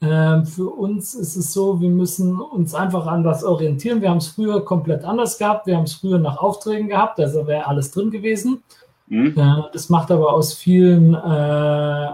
[0.00, 4.00] Äh, für uns ist es so, wir müssen uns einfach an was orientieren.
[4.00, 5.66] Wir haben es früher komplett anders gehabt.
[5.66, 8.62] Wir haben es früher nach Aufträgen gehabt, also wäre alles drin gewesen.
[9.06, 9.34] Mhm.
[9.72, 12.08] das macht aber aus vielen äh,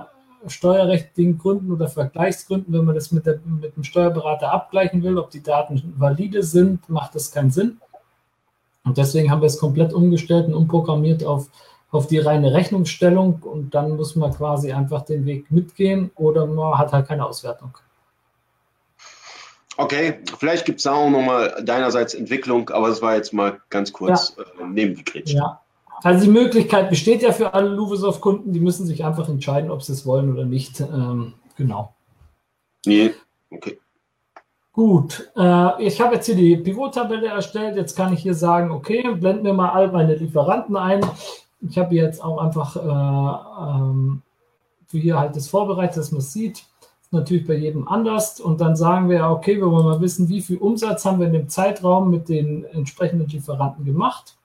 [0.46, 5.30] steuerrechtlichen Gründen oder Vergleichsgründen, wenn man das mit, der, mit dem Steuerberater abgleichen will, ob
[5.30, 7.78] die Daten valide sind, macht das keinen Sinn.
[8.84, 11.48] Und deswegen haben wir es komplett umgestellt und umprogrammiert auf,
[11.90, 16.78] auf die reine Rechnungsstellung und dann muss man quasi einfach den Weg mitgehen oder man
[16.78, 17.76] hat halt keine Auswertung.
[19.76, 23.92] Okay, vielleicht gibt es da auch nochmal deinerseits Entwicklung, aber das war jetzt mal ganz
[23.92, 24.44] kurz ja.
[24.62, 25.34] äh, nebengekretscht.
[25.34, 25.59] Ja,
[26.02, 29.92] also die Möglichkeit besteht ja für alle Luvesoft-Kunden, die müssen sich einfach entscheiden, ob sie
[29.92, 30.80] es wollen oder nicht.
[30.80, 31.94] Ähm, genau.
[32.86, 33.12] Nee,
[33.50, 33.78] okay.
[34.72, 37.76] Gut, äh, ich habe jetzt hier die Pivot-Tabelle erstellt.
[37.76, 41.04] Jetzt kann ich hier sagen, okay, blenden wir mal all meine Lieferanten ein.
[41.60, 44.22] Ich habe jetzt auch einfach äh, ähm,
[44.86, 46.64] für hier halt das vorbereitet, dass man es sieht.
[47.02, 48.40] Ist natürlich bei jedem anders.
[48.40, 51.32] Und dann sagen wir, okay, wir wollen mal wissen, wie viel Umsatz haben wir in
[51.32, 54.38] dem Zeitraum mit den entsprechenden Lieferanten gemacht.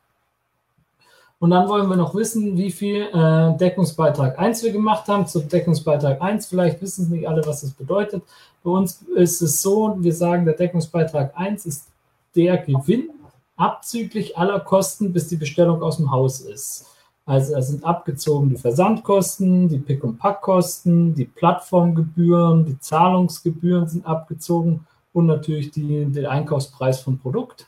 [1.46, 5.28] Und dann wollen wir noch wissen, wie viel äh, Deckungsbeitrag 1 wir gemacht haben.
[5.28, 8.24] Zu Deckungsbeitrag 1, vielleicht wissen es nicht alle, was das bedeutet.
[8.64, 11.88] Bei uns ist es so, wir sagen, der Deckungsbeitrag 1 ist
[12.36, 13.12] der Gewinn
[13.58, 16.88] abzüglich aller Kosten, bis die Bestellung aus dem Haus ist.
[17.28, 24.08] Also da sind abgezogen die Versandkosten, die Pick- und Packkosten, die Plattformgebühren, die Zahlungsgebühren sind
[24.08, 27.68] abgezogen und natürlich die, der Einkaufspreis vom Produkt.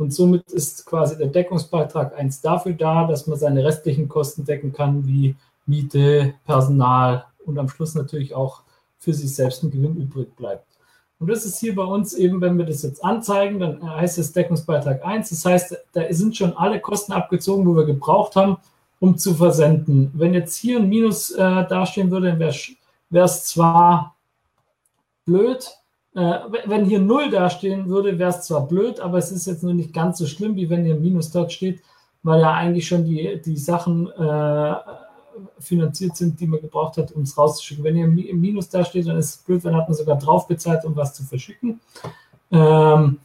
[0.00, 4.72] Und somit ist quasi der Deckungsbeitrag 1 dafür da, dass man seine restlichen Kosten decken
[4.72, 5.36] kann, wie
[5.66, 8.62] Miete, Personal und am Schluss natürlich auch
[8.98, 10.64] für sich selbst ein Gewinn übrig bleibt.
[11.18, 14.32] Und das ist hier bei uns eben, wenn wir das jetzt anzeigen, dann heißt es
[14.32, 15.28] Deckungsbeitrag 1.
[15.28, 18.56] Das heißt, da sind schon alle Kosten abgezogen, wo wir gebraucht haben,
[19.00, 20.10] um zu versenden.
[20.14, 21.36] Wenn jetzt hier ein Minus äh,
[21.68, 24.16] dastehen würde, wäre es zwar
[25.26, 25.70] blöd,
[26.14, 29.74] äh, wenn hier 0 dastehen würde, wäre es zwar blöd, aber es ist jetzt nur
[29.74, 31.80] nicht ganz so schlimm, wie wenn hier Minus dort steht,
[32.22, 34.74] weil ja eigentlich schon die, die Sachen äh,
[35.58, 37.84] finanziert sind, die man gebraucht hat, um es rauszuschicken.
[37.84, 40.84] Wenn hier ein Minus dasteht, dann ist es blöd, dann hat man sogar drauf bezahlt,
[40.84, 41.80] um was zu verschicken.
[42.50, 43.18] Ähm,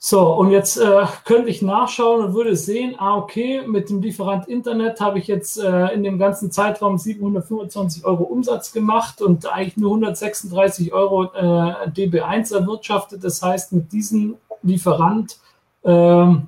[0.00, 4.46] so, und jetzt äh, könnte ich nachschauen und würde sehen, ah, okay, mit dem Lieferant
[4.46, 9.76] Internet habe ich jetzt äh, in dem ganzen Zeitraum 725 Euro Umsatz gemacht und eigentlich
[9.76, 13.24] nur 136 Euro äh, DB1 erwirtschaftet.
[13.24, 15.38] Das heißt, mit diesem Lieferant
[15.84, 16.46] ähm,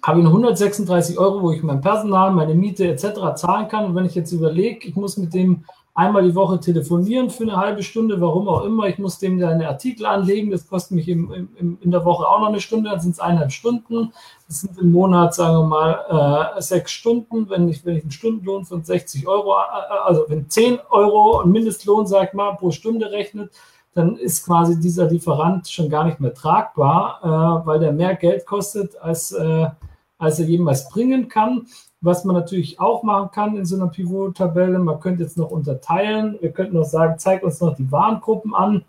[0.00, 3.34] habe ich noch 136 Euro, wo ich mein Personal, meine Miete etc.
[3.34, 3.86] zahlen kann.
[3.86, 5.64] Und wenn ich jetzt überlege, ich muss mit dem
[6.00, 8.88] einmal die Woche telefonieren für eine halbe Stunde, warum auch immer.
[8.88, 12.40] Ich muss dem dann Artikel anlegen, das kostet mich im, im, in der Woche auch
[12.40, 14.12] noch eine Stunde, dann sind es eineinhalb Stunden.
[14.48, 17.50] Das sind im Monat, sagen wir mal, äh, sechs Stunden.
[17.50, 22.06] Wenn ich, wenn ich einen Stundenlohn von 60 Euro, äh, also wenn 10 Euro Mindestlohn,
[22.06, 23.52] sag mal, pro Stunde rechnet,
[23.92, 28.46] dann ist quasi dieser Lieferant schon gar nicht mehr tragbar, äh, weil der mehr Geld
[28.46, 29.68] kostet, als, äh,
[30.16, 31.66] als er jemals bringen kann.
[32.02, 36.38] Was man natürlich auch machen kann in so einer Pivot-Tabelle, man könnte jetzt noch unterteilen.
[36.40, 38.84] Wir könnten noch sagen, zeigt uns noch die Warengruppen an.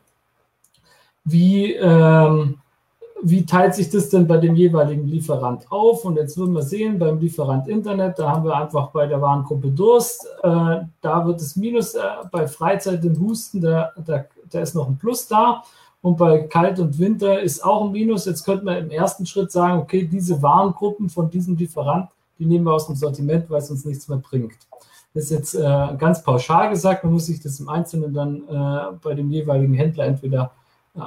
[1.26, 2.60] Wie, ähm,
[3.22, 6.06] wie teilt sich das denn bei dem jeweiligen Lieferant auf?
[6.06, 9.70] Und jetzt würden wir sehen, beim Lieferant Internet, da haben wir einfach bei der Warengruppe
[9.70, 14.74] Durst, äh, da wird es Minus, äh, bei Freizeit und Husten, da, da, da ist
[14.74, 15.64] noch ein Plus da.
[16.02, 18.26] Und bei Kalt und Winter ist auch ein Minus.
[18.26, 22.10] Jetzt könnte man im ersten Schritt sagen, okay, diese Warengruppen von diesem Lieferant,
[22.42, 24.58] die nehmen wir aus dem Sortiment, weil es uns nichts mehr bringt.
[25.14, 28.98] Das ist jetzt äh, ganz pauschal gesagt, man muss sich das im Einzelnen dann äh,
[29.00, 30.52] bei dem jeweiligen Händler entweder
[30.96, 31.02] äh,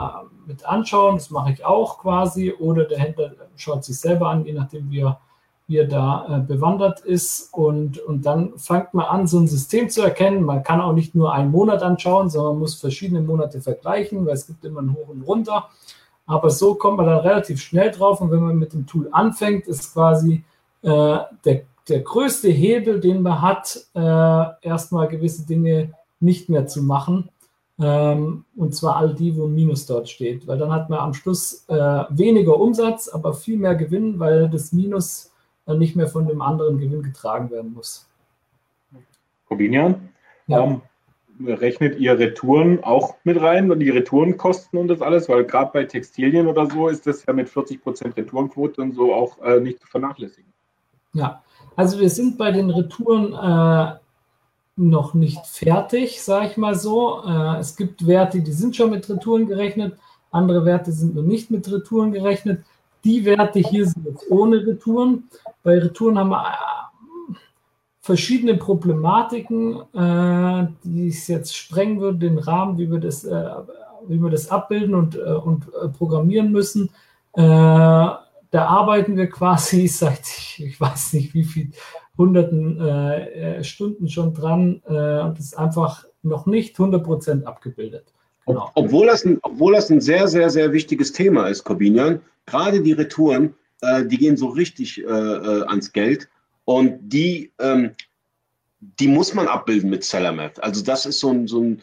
[0.46, 4.52] mit anschauen, das mache ich auch quasi, oder der Händler schaut sich selber an, je
[4.52, 5.18] nachdem wie er,
[5.66, 7.52] wie er da äh, bewandert ist.
[7.52, 10.44] Und, und dann fängt man an, so ein System zu erkennen.
[10.44, 14.34] Man kann auch nicht nur einen Monat anschauen, sondern man muss verschiedene Monate vergleichen, weil
[14.34, 15.68] es gibt immer einen Hoch und Runter.
[16.26, 18.20] Aber so kommt man dann relativ schnell drauf.
[18.20, 20.44] Und wenn man mit dem Tool anfängt, ist quasi
[20.84, 27.30] der, der größte Hebel, den man hat, äh, erstmal gewisse Dinge nicht mehr zu machen
[27.80, 31.14] ähm, und zwar all die, wo ein Minus dort steht, weil dann hat man am
[31.14, 35.32] Schluss äh, weniger Umsatz, aber viel mehr Gewinn, weil das Minus
[35.66, 38.08] dann nicht mehr von dem anderen Gewinn getragen werden muss.
[39.48, 40.08] Corbinian,
[40.46, 40.62] ja.
[40.62, 40.82] ähm,
[41.44, 45.28] rechnet ihr Retouren auch mit rein und die Retourenkosten und das alles?
[45.28, 49.42] Weil gerade bei Textilien oder so ist das ja mit 40% Retourenquote und so auch
[49.42, 50.53] äh, nicht zu vernachlässigen.
[51.14, 51.42] Ja,
[51.76, 53.98] also wir sind bei den Retouren äh,
[54.76, 57.22] noch nicht fertig, sage ich mal so.
[57.24, 59.96] Äh, es gibt Werte, die sind schon mit Retouren gerechnet,
[60.30, 62.64] andere Werte sind noch nicht mit Retouren gerechnet.
[63.04, 65.24] Die Werte hier sind jetzt ohne Retouren.
[65.62, 67.34] Bei Retouren haben wir äh,
[68.00, 73.50] verschiedene Problematiken, äh, die es jetzt sprengen würde, den Rahmen, wie wir das, äh,
[74.08, 76.90] wie wir das abbilden und, äh, und äh, programmieren müssen.
[78.54, 80.22] Da arbeiten wir quasi seit,
[80.58, 81.70] ich weiß nicht wie viel,
[82.16, 88.12] hunderten äh, äh, Stunden schon dran äh, und ist einfach noch nicht 100% abgebildet.
[88.46, 88.70] Genau.
[88.76, 92.92] Obwohl, das ein, obwohl das ein sehr, sehr, sehr wichtiges Thema ist, Corbinian, gerade die
[92.92, 96.28] Retouren, äh, die gehen so richtig äh, äh, ans Geld
[96.64, 97.90] und die, ähm,
[98.78, 100.62] die muss man abbilden mit Sellermath.
[100.62, 101.82] Also das ist so ein, so ein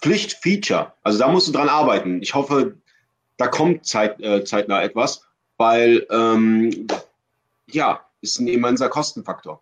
[0.00, 0.92] Pflichtfeature.
[1.02, 2.22] Also da musst du dran arbeiten.
[2.22, 2.76] Ich hoffe,
[3.38, 5.22] da kommt zeit, zeitnah etwas,
[5.56, 6.86] weil ähm,
[7.68, 9.60] ja, ist ein immenser Kostenfaktor.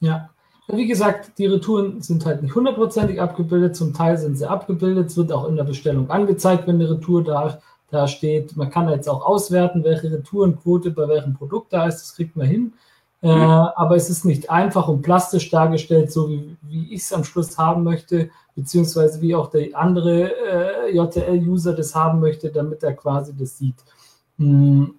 [0.00, 0.30] Ja.
[0.68, 5.16] Wie gesagt, die Retouren sind halt nicht hundertprozentig abgebildet, zum Teil sind sie abgebildet, es
[5.16, 8.56] wird auch in der Bestellung angezeigt, wenn eine Retour da, da steht.
[8.56, 12.48] Man kann jetzt auch auswerten, welche Retourenquote bei welchem Produkt da ist, das kriegt man
[12.48, 12.72] hin.
[13.22, 13.42] Äh, mhm.
[13.42, 17.22] Äh, aber es ist nicht einfach und plastisch dargestellt, so wie, wie ich es am
[17.22, 22.94] Schluss haben möchte, beziehungsweise wie auch der andere äh, JTL-User das haben möchte, damit er
[22.94, 23.76] quasi das sieht.
[24.38, 24.96] Hm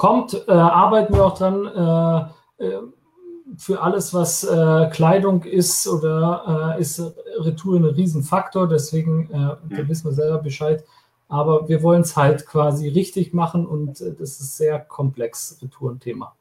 [0.00, 2.32] kommt, äh, arbeiten wir auch dran.
[2.58, 2.80] Äh, äh,
[3.58, 7.02] für alles, was äh, Kleidung ist oder äh, ist
[7.36, 10.84] Retour ein Riesenfaktor, deswegen äh, da wissen wir selber Bescheid.
[11.28, 16.34] Aber wir wollen es halt quasi richtig machen und das ist sehr komplex, Retourenthema.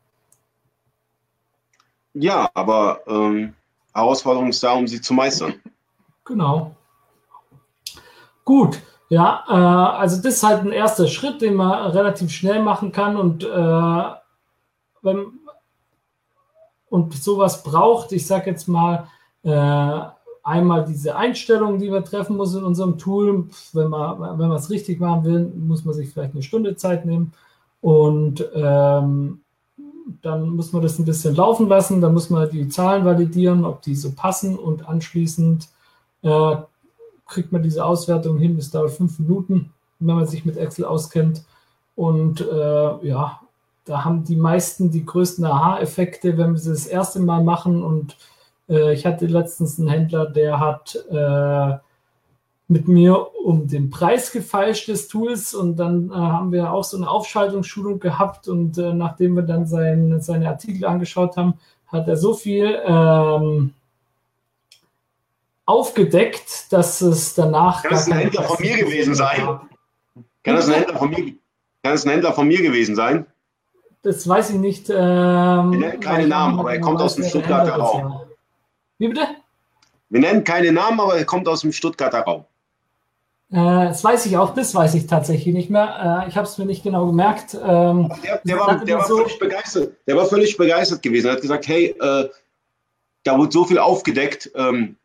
[2.14, 3.56] Ja, aber ähm,
[3.94, 5.56] Herausforderung ist da, um sie zu meistern.
[6.24, 6.76] Genau.
[8.46, 12.92] Gut, ja, äh, also das ist halt ein erster Schritt, den man relativ schnell machen
[12.92, 14.04] kann und äh,
[15.02, 15.26] wenn
[16.90, 19.08] und sowas braucht, ich sage jetzt mal,
[19.44, 20.00] äh,
[20.44, 23.46] einmal diese Einstellungen, die man treffen muss in unserem Tool.
[23.74, 27.34] Wenn man wenn es richtig machen will, muss man sich vielleicht eine Stunde Zeit nehmen
[27.82, 29.42] und ähm,
[30.22, 33.84] dann muss man das ein bisschen laufen lassen, dann muss man die Zahlen validieren, ob
[33.84, 35.68] die so passen und anschließend
[36.24, 36.56] äh,
[37.30, 38.58] kriegt man diese Auswertung hin.
[38.58, 41.46] Es dauert fünf Minuten, wenn man sich mit Excel auskennt.
[41.96, 43.40] Und äh, ja,
[43.86, 47.84] da haben die meisten die größten Aha-Effekte, wenn sie das erste Mal machen.
[47.84, 48.18] Und
[48.70, 51.78] äh, ich hatte letztens einen Händler, der hat äh,
[52.70, 56.98] mit mir um den Preis gefeilscht des Tools und dann äh, haben wir auch so
[56.98, 61.56] eine Aufschaltungsschulung gehabt und äh, nachdem wir dann sein, seine Artikel angeschaut haben,
[61.88, 63.74] hat er so viel ähm,
[65.70, 67.84] aufgedeckt, dass es danach.
[67.84, 69.60] Kann das ein Händler von mir gewesen sein?
[70.44, 71.26] Kann das ein Händler von mir,
[71.84, 73.28] kann das ein Händler von mir gewesen sein?
[74.02, 74.90] Das weiß ich nicht.
[74.90, 78.22] Ähm, Wir nennen keine Namen, aber er kommt aus dem Stuttgarter Raum.
[78.98, 79.28] Wie bitte?
[80.10, 82.46] Wir nennen keine Namen, aber er kommt aus dem Stuttgarter Raum.
[83.52, 86.24] Äh, das weiß ich auch, das weiß ich tatsächlich nicht mehr.
[86.26, 87.54] Äh, ich habe es mir nicht genau gemerkt.
[87.54, 89.94] Ähm, der, der, war, der war so völlig begeistert.
[90.08, 91.28] Der war völlig begeistert gewesen.
[91.28, 92.30] Er hat gesagt, hey, äh,
[93.24, 94.50] da wurde so viel aufgedeckt.
[94.56, 94.96] Ähm,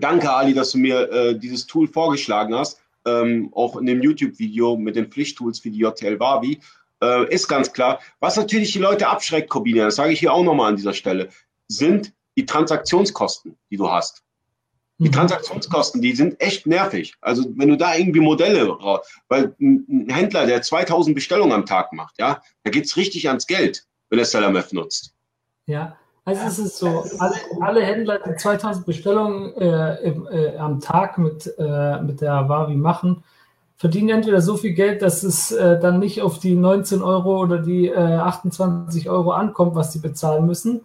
[0.00, 2.80] Danke, Ali, dass du mir äh, dieses Tool vorgeschlagen hast.
[3.04, 6.60] Ähm, auch in dem YouTube-Video mit den Pflichttools wie die JTL Wavi.
[7.02, 8.00] äh, ist ganz klar.
[8.20, 11.28] Was natürlich die Leute abschreckt, Corbinian, das sage ich hier auch nochmal an dieser Stelle,
[11.68, 14.22] sind die Transaktionskosten, die du hast.
[14.98, 15.12] Die mhm.
[15.12, 17.14] Transaktionskosten, die sind echt nervig.
[17.20, 18.68] Also wenn du da irgendwie Modelle,
[19.28, 23.86] weil ein Händler, der 2000 Bestellungen am Tag macht, ja, da geht's richtig ans Geld,
[24.08, 25.14] wenn er SellerMeth nutzt.
[25.66, 30.80] Ja, also es ist so, alle, alle Händler, die 2000 Bestellungen äh, im, äh, am
[30.80, 33.22] Tag mit, äh, mit der Wavi machen,
[33.76, 37.58] verdienen entweder so viel Geld, dass es äh, dann nicht auf die 19 Euro oder
[37.58, 40.80] die 28 äh, Euro ankommt, was sie bezahlen müssen,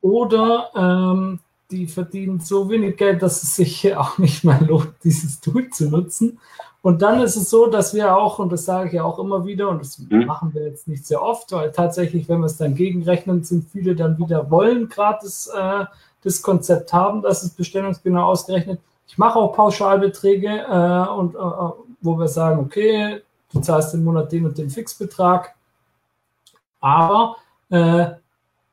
[0.00, 1.38] oder ähm,
[1.70, 5.88] die verdienen so wenig Geld, dass es sich auch nicht mehr lohnt, dieses Tool zu
[5.88, 6.40] nutzen.
[6.84, 9.46] Und dann ist es so, dass wir auch, und das sage ich ja auch immer
[9.46, 10.26] wieder, und das mhm.
[10.26, 13.96] machen wir jetzt nicht sehr oft, weil tatsächlich, wenn wir es dann gegenrechnen, sind viele
[13.96, 15.86] dann wieder wollen gratis äh,
[16.24, 18.80] das Konzept haben, dass es bestellungsgenau ausgerechnet.
[19.06, 21.38] Ich mache auch Pauschalbeträge äh, und äh,
[22.02, 25.54] wo wir sagen, okay, du zahlst im Monat den und den Fixbetrag,
[26.82, 27.36] aber
[27.70, 28.08] äh,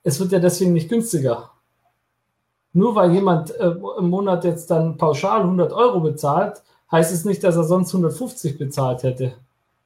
[0.04, 1.52] es wird ja deswegen nicht günstiger.
[2.74, 7.44] Nur weil jemand äh, im Monat jetzt dann pauschal 100 Euro bezahlt, heißt es nicht,
[7.44, 9.34] dass er sonst 150 bezahlt hätte.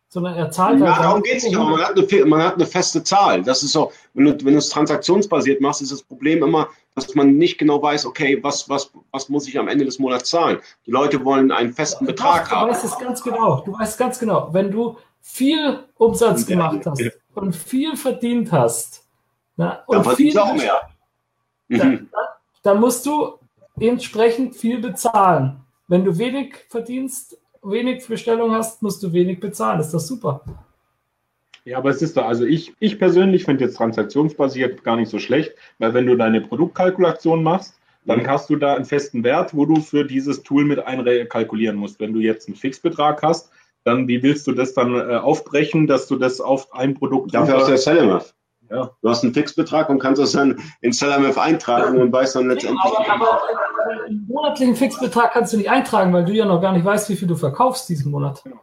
[0.08, 2.56] Sondern er zahlt ja, halt darum geht es nicht, aber man hat, eine, man hat
[2.56, 3.44] eine feste Zahl.
[3.44, 7.14] Das ist so, wenn du, wenn du es transaktionsbasiert machst, ist das Problem immer, dass
[7.16, 10.60] man nicht genau weiß, okay, was, was, was muss ich am Ende des Monats zahlen?
[10.86, 12.68] Die Leute wollen einen festen Betrag du haben.
[12.70, 13.62] Du weißt es ganz genau.
[13.66, 19.04] Du weißt ganz genau, wenn du viel Umsatz gemacht hast und viel verdient hast,
[19.58, 20.82] na, und dann du auch mehr.
[21.68, 22.10] Dann, dann,
[22.64, 23.40] dann musst du
[23.80, 25.65] entsprechend viel bezahlen.
[25.88, 29.80] Wenn du wenig verdienst, wenig Bestellung hast, musst du wenig bezahlen.
[29.80, 30.42] Ist das super.
[31.66, 35.18] Ja, aber es ist da, also ich, ich persönlich finde jetzt transaktionsbasiert gar nicht so
[35.18, 38.28] schlecht, weil wenn du deine Produktkalkulation machst, dann mhm.
[38.28, 42.00] hast du da einen festen Wert, wo du für dieses Tool mit einkalkulieren musst.
[42.00, 43.50] Wenn du jetzt einen Fixbetrag hast,
[43.84, 47.34] dann wie willst du das dann äh, aufbrechen, dass du das auf ein Produkt.
[47.34, 48.20] Dafür hast du ja Selling
[48.70, 48.92] ja.
[49.02, 52.82] Du hast einen Fixbetrag und kannst das dann in SellerMF eintragen und weißt dann letztendlich.
[52.84, 53.42] Aber, aber
[54.06, 57.16] einen monatlichen Fixbetrag kannst du nicht eintragen, weil du ja noch gar nicht weißt, wie
[57.16, 58.44] viel du verkaufst diesen Monat.
[58.44, 58.60] Genau.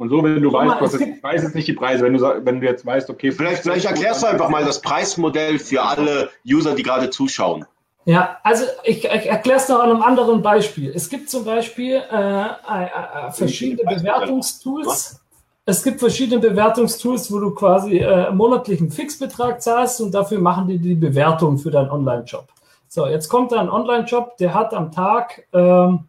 [0.00, 2.60] Und so, wenn du weißt, was ich weiß jetzt nicht die Preise, wenn du, wenn
[2.60, 3.30] du jetzt weißt, okay.
[3.32, 7.66] Vielleicht, vielleicht erklärst du einfach mal das Preismodell für alle User, die gerade zuschauen.
[8.06, 10.90] Ja, also ich, ich erkläre es noch an einem anderen Beispiel.
[10.90, 15.20] Es gibt zum Beispiel äh, äh, äh verschiedene Bewertungstools
[15.70, 20.78] es gibt verschiedene Bewertungstools, wo du quasi äh, monatlichen Fixbetrag zahlst und dafür machen die
[20.78, 22.48] die Bewertung für deinen Online-Shop.
[22.88, 26.08] So, jetzt kommt ein Online-Shop, der hat am Tag, ähm,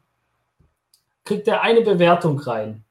[1.23, 2.83] kriegt er eine Bewertung rein.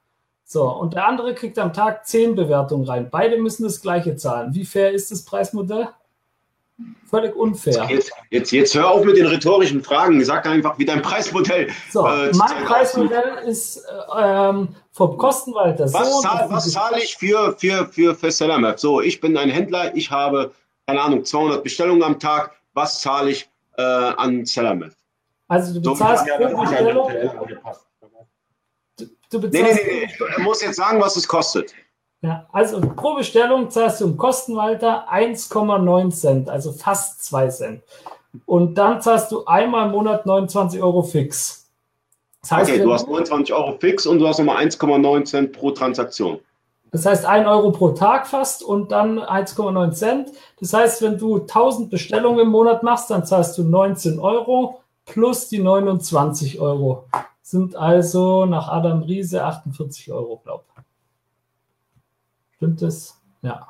[0.44, 3.08] So, und der andere kriegt am Tag zehn Bewertungen rein.
[3.10, 4.54] Beide müssen das gleiche zahlen.
[4.54, 5.88] Wie fair ist das Preismodell?
[7.10, 7.88] Völlig unfair.
[7.90, 10.24] Jetzt, jetzt, jetzt hör auf mit den rhetorischen Fragen.
[10.24, 11.68] Sag einfach, wie dein Preismodell.
[11.90, 16.20] So, äh, mein Preismodell ist äh, ähm, vom Kostenwalter was so.
[16.20, 18.78] Zahl, was zahle ich für, für, für, für SellerMap?
[18.78, 20.52] So, ich bin ein Händler, ich habe,
[20.86, 22.52] keine Ahnung, 200 Bestellungen am Tag.
[22.74, 24.92] Was zahle ich äh, an SellerMap?
[25.48, 27.10] Also du bezahlst so, pro Bestellung.
[28.96, 30.28] Du, du bezahlst nee, nee, nee, nee.
[30.36, 31.74] Ich muss jetzt sagen, was es kostet.
[32.22, 37.82] Ja, also pro Bestellung zahlst du im Kostenwalter 1,9 Cent, also fast 2 Cent.
[38.46, 41.70] Und dann zahlst du einmal im Monat 29 Euro fix.
[42.42, 45.70] Das heißt, okay, du hast 29 Euro fix und du hast nochmal 1,9 Cent pro
[45.70, 46.38] Transaktion.
[46.92, 50.30] Das heißt 1 Euro pro Tag fast und dann 1,9 Cent.
[50.58, 55.48] Das heißt, wenn du 1000 Bestellungen im Monat machst, dann zahlst du 19 Euro plus
[55.48, 57.04] die 29 Euro.
[57.42, 60.69] Sind also nach Adam Riese 48 Euro, glaube ich.
[62.60, 63.18] Stimmt das?
[63.40, 63.68] Ja.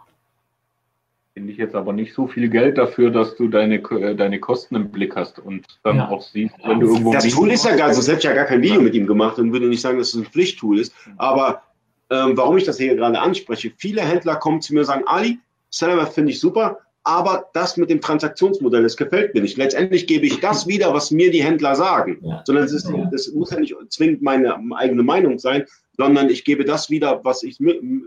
[1.35, 4.74] Finde ich jetzt aber nicht so viel Geld dafür, dass du deine, äh, deine Kosten
[4.74, 6.09] im Blick hast und dann ja.
[6.09, 7.12] auch siehst, wenn du irgendwo.
[7.12, 9.38] Das Tool ist ja gar, sonst hätte ich ja gar kein Video mit ihm gemacht
[9.38, 10.92] und würde nicht sagen, dass es ein Pflichttool ist.
[11.18, 11.62] Aber
[12.11, 15.38] ähm, warum ich das hier gerade anspreche, viele Händler kommen zu mir und sagen, Ali,
[15.70, 19.57] Seller finde ich super, aber das mit dem Transaktionsmodell, das gefällt mir nicht.
[19.57, 22.42] Letztendlich gebe ich das wieder, was mir die Händler sagen, ja.
[22.44, 25.64] sondern es ist, das muss ja nicht zwingend meine eigene Meinung sein,
[26.00, 27.59] sondern ich gebe das wieder, was ich,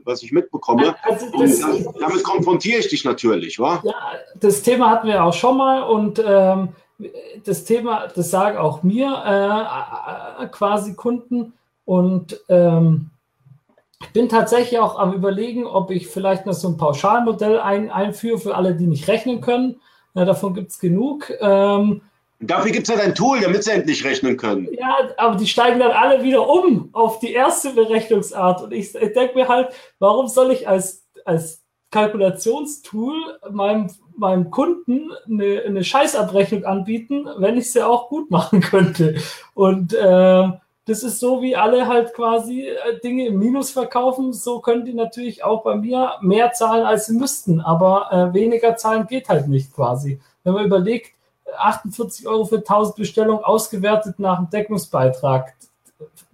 [0.04, 0.96] was ich mitbekomme.
[1.04, 3.82] Also das, und damit konfrontiere ich dich natürlich, wa?
[3.84, 3.94] Ja,
[4.36, 6.70] das Thema hatten wir auch schon mal und ähm,
[7.46, 9.10] das Thema, das sagen auch mir
[10.42, 11.54] äh, quasi Kunden
[11.86, 13.12] und ähm,
[14.02, 18.40] ich bin tatsächlich auch am überlegen, ob ich vielleicht noch so ein Pauschalmodell ein, einführe
[18.40, 19.80] für alle, die nicht rechnen können.
[20.16, 21.32] Ja, davon gibt es genug.
[21.40, 22.02] Ähm,
[22.48, 24.68] Dafür gibt es ja ein Tool, damit sie endlich rechnen können.
[24.74, 28.64] Ja, aber die steigen dann alle wieder um auf die erste Berechnungsart.
[28.64, 29.70] Und ich, denke mir halt,
[30.00, 37.72] warum soll ich als, als Kalkulationstool meinem, meinem Kunden eine, eine Scheißabrechnung anbieten, wenn ich
[37.72, 39.16] sie auch gut machen könnte?
[39.54, 40.48] Und äh,
[40.86, 44.34] das ist so, wie alle halt quasi äh, Dinge im Minus verkaufen.
[44.34, 47.62] So können die natürlich auch bei mir mehr zahlen, als sie müssten.
[47.62, 50.20] Aber äh, weniger zahlen geht halt nicht quasi.
[50.44, 51.14] Wenn man überlegt,
[51.58, 55.54] 48 Euro für 1000 Bestellungen ausgewertet nach dem Deckungsbeitrag.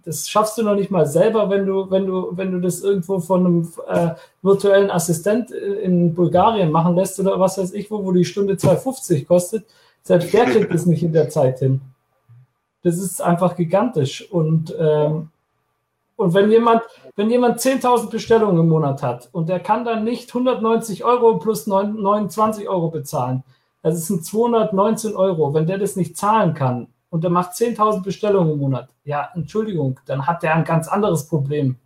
[0.06, 3.20] Das schaffst du noch nicht mal selber, wenn du, wenn du, wenn du das irgendwo
[3.20, 8.12] von einem äh, virtuellen Assistent in Bulgarien machen lässt oder was weiß ich wo, wo
[8.12, 9.66] die Stunde 2,50 kostet.
[10.02, 11.82] Selbst der kriegt es nicht in der Zeit hin.
[12.82, 14.28] Das ist einfach gigantisch.
[14.32, 15.30] Und, ähm,
[16.16, 16.82] und wenn jemand,
[17.16, 21.68] wenn jemand 10.000 Bestellungen im Monat hat und der kann dann nicht 190 Euro plus
[21.68, 23.44] 29 Euro bezahlen,
[23.82, 25.54] das sind 219 Euro.
[25.54, 30.00] Wenn der das nicht zahlen kann und der macht 10.000 Bestellungen im Monat, ja, Entschuldigung,
[30.06, 31.78] dann hat der ein ganz anderes Problem.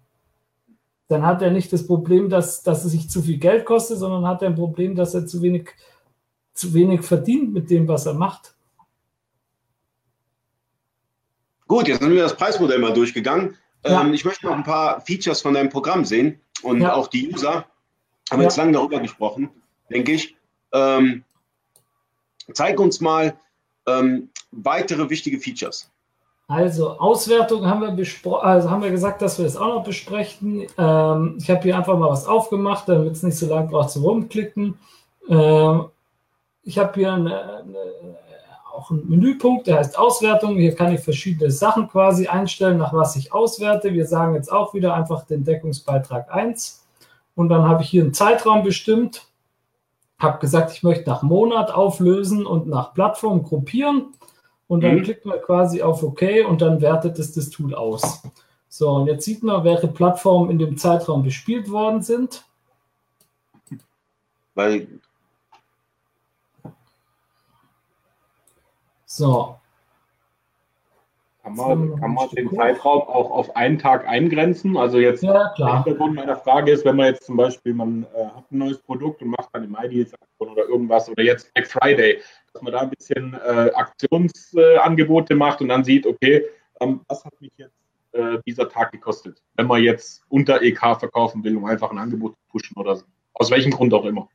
[1.07, 4.27] Dann hat er nicht das Problem, dass, dass es sich zu viel Geld kostet, sondern
[4.27, 5.69] hat er ein Problem, dass er zu wenig,
[6.53, 8.55] zu wenig verdient mit dem, was er macht.
[11.67, 13.57] Gut, jetzt sind wir das Preismodell mal durchgegangen.
[13.85, 14.01] Ja.
[14.01, 16.93] Ähm, ich möchte noch ein paar Features von deinem Programm sehen und ja.
[16.93, 17.65] auch die User.
[18.29, 18.43] Haben wir ja.
[18.43, 19.49] jetzt lange darüber gesprochen,
[19.89, 20.35] denke ich.
[20.71, 21.23] Ähm,
[22.53, 23.35] zeig uns mal
[23.87, 25.89] ähm, weitere wichtige Features.
[26.47, 30.67] Also Auswertung haben wir besprochen, also haben wir gesagt, dass wir das auch noch besprechen.
[30.77, 34.01] Ähm, ich habe hier einfach mal was aufgemacht, damit es nicht so lange braucht zu
[34.01, 34.77] rumklicken.
[35.29, 35.85] Ähm,
[36.63, 37.77] ich habe hier eine, eine
[38.73, 40.57] auch einen Menüpunkt, der heißt Auswertung.
[40.57, 43.93] Hier kann ich verschiedene Sachen quasi einstellen, nach was ich auswerte.
[43.93, 46.83] Wir sagen jetzt auch wieder einfach den Deckungsbeitrag 1.
[47.35, 49.27] Und dann habe ich hier einen Zeitraum bestimmt.
[50.23, 54.13] Habe gesagt, ich möchte nach Monat auflösen und nach Plattform gruppieren.
[54.67, 55.03] Und dann mhm.
[55.03, 58.23] klickt man quasi auf OK und dann wertet es das Tool aus.
[58.69, 62.43] So, und jetzt sieht man, welche Plattformen in dem Zeitraum bespielt worden sind.
[64.55, 64.87] Weil
[69.13, 69.59] So.
[71.43, 74.77] Kann man, kann man den Zeitraum auch auf einen Tag eingrenzen?
[74.77, 75.55] Also jetzt ja, klar.
[75.57, 78.77] der Hintergrund meiner Frage ist, wenn man jetzt zum Beispiel, man äh, hat ein neues
[78.77, 82.21] Produkt und macht dann im Ideals-Aktion oder irgendwas oder jetzt Black Friday,
[82.53, 86.45] dass man da ein bisschen äh, Aktionsangebote äh, macht und dann sieht, okay,
[86.79, 87.75] ähm, was hat mich jetzt
[88.13, 92.35] äh, dieser Tag gekostet, wenn man jetzt unter EK verkaufen will, um einfach ein Angebot
[92.35, 93.03] zu pushen oder so.
[93.33, 94.29] Aus welchem Grund auch immer.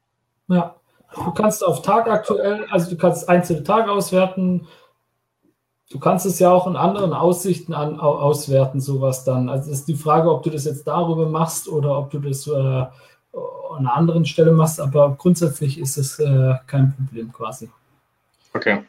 [0.48, 0.78] Ja,
[1.14, 4.66] Du kannst auf Tag aktuell, also du kannst einzelne Tage auswerten.
[5.90, 9.48] Du kannst es ja auch in anderen Aussichten an, auswerten, sowas dann.
[9.48, 12.46] Also es ist die Frage, ob du das jetzt darüber machst oder ob du das
[12.46, 12.90] äh, an
[13.78, 17.70] einer anderen Stelle machst, aber grundsätzlich ist es äh, kein Problem quasi.
[18.52, 18.84] Okay.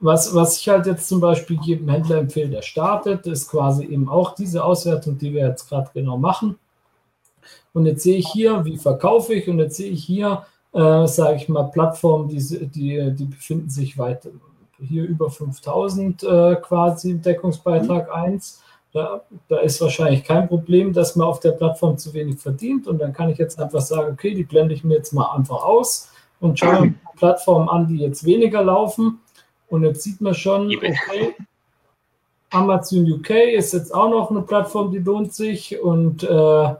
[0.00, 4.08] Was, was ich halt jetzt zum Beispiel jedem Händler empfehle, der startet, ist quasi eben
[4.08, 6.58] auch diese Auswertung, die wir jetzt gerade genau machen.
[7.72, 11.36] Und jetzt sehe ich hier, wie verkaufe ich und jetzt sehe ich hier, äh, sage
[11.36, 14.28] ich mal, Plattformen, die, die, die befinden sich weit
[14.80, 18.12] hier über 5000 äh, quasi im Deckungsbeitrag mhm.
[18.12, 18.62] 1.
[18.92, 22.86] Da, da, ist wahrscheinlich kein Problem, dass man auf der Plattform zu wenig verdient.
[22.86, 25.62] Und dann kann ich jetzt einfach sagen, okay, die blende ich mir jetzt mal einfach
[25.62, 26.10] aus
[26.40, 29.20] und schaue mir Plattformen an, die jetzt weniger laufen.
[29.68, 31.34] Und jetzt sieht man schon, okay,
[32.50, 35.78] Amazon UK ist jetzt auch noch eine Plattform, die lohnt sich.
[35.80, 36.74] Und äh,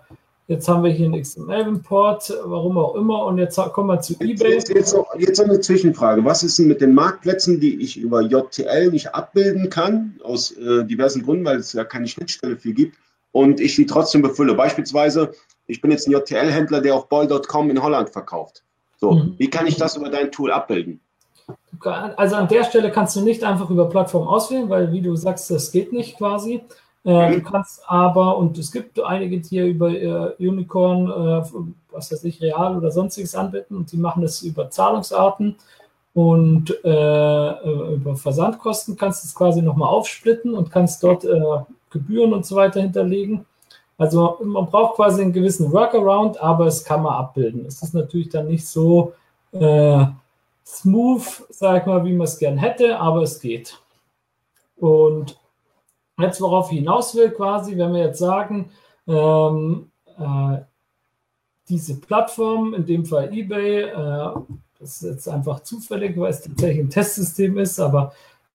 [0.49, 3.24] Jetzt haben wir hier einen XML-Import, warum auch immer.
[3.24, 4.53] Und jetzt kommen wir zu eBay.
[4.55, 6.24] Jetzt, jetzt, noch, jetzt eine Zwischenfrage.
[6.24, 10.84] Was ist denn mit den Marktplätzen, die ich über JTL nicht abbilden kann, aus äh,
[10.84, 12.97] diversen Gründen, weil es ja keine Schnittstelle für gibt,
[13.32, 14.55] und ich die trotzdem befülle?
[14.55, 15.32] Beispielsweise,
[15.66, 18.62] ich bin jetzt ein JTL-Händler, der auf boy.com in Holland verkauft.
[18.99, 19.34] So, mhm.
[19.38, 21.01] wie kann ich das über dein Tool abbilden?
[21.80, 25.51] Also an der Stelle kannst du nicht einfach über Plattform auswählen, weil wie du sagst,
[25.51, 26.62] das geht nicht quasi.
[27.07, 31.44] Äh, du kannst aber, und es gibt einige, die hier über äh, Unicorn, äh,
[31.92, 35.54] was weiß ich, Real oder sonstiges anbieten und die machen das über Zahlungsarten
[36.14, 41.40] und äh, äh, über Versandkosten kannst du es quasi nochmal aufsplitten und kannst dort äh,
[41.90, 43.46] Gebühren und so weiter hinterlegen.
[43.98, 47.66] Also man braucht quasi einen gewissen Workaround, aber es kann man abbilden.
[47.66, 49.14] Es ist natürlich dann nicht so
[50.66, 53.80] smooth, sag ich mal, wie man es gern hätte, aber es geht.
[54.76, 55.38] Und
[56.18, 58.70] Jetzt, worauf ich hinaus will, quasi, wenn wir jetzt sagen,
[59.06, 60.58] ähm, äh,
[61.68, 64.30] diese Plattform, in dem Fall eBay, äh,
[64.78, 68.12] das ist jetzt einfach zufällig, weil es tatsächlich ein Testsystem ist, aber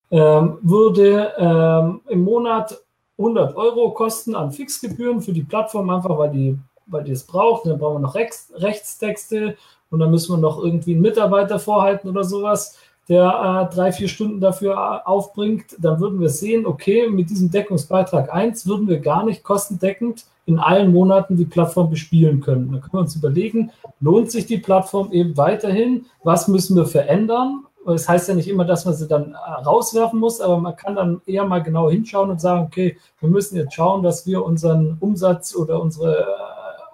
[0.10, 2.80] ähm, würde ähm, im Monat
[3.18, 6.58] 100 Euro kosten an Fixgebühren für die Plattform, einfach weil die,
[6.88, 7.66] weil die es braucht.
[7.66, 9.56] dann brauchen wir noch Rechts, Rechtstexte
[9.90, 12.78] und dann müssen wir noch irgendwie einen Mitarbeiter vorhalten oder sowas
[13.12, 17.52] der äh, drei, vier Stunden dafür äh, aufbringt, dann würden wir sehen, okay, mit diesem
[17.52, 22.72] Deckungsbeitrag 1 würden wir gar nicht kostendeckend in allen Monaten die Plattform bespielen können.
[22.72, 26.06] Dann können wir uns überlegen, lohnt sich die Plattform eben weiterhin?
[26.24, 27.66] Was müssen wir verändern?
[27.84, 31.22] das heißt ja nicht immer, dass man sie dann rauswerfen muss, aber man kann dann
[31.26, 35.56] eher mal genau hinschauen und sagen, okay, wir müssen jetzt schauen, dass wir unseren Umsatz
[35.56, 36.28] oder unsere,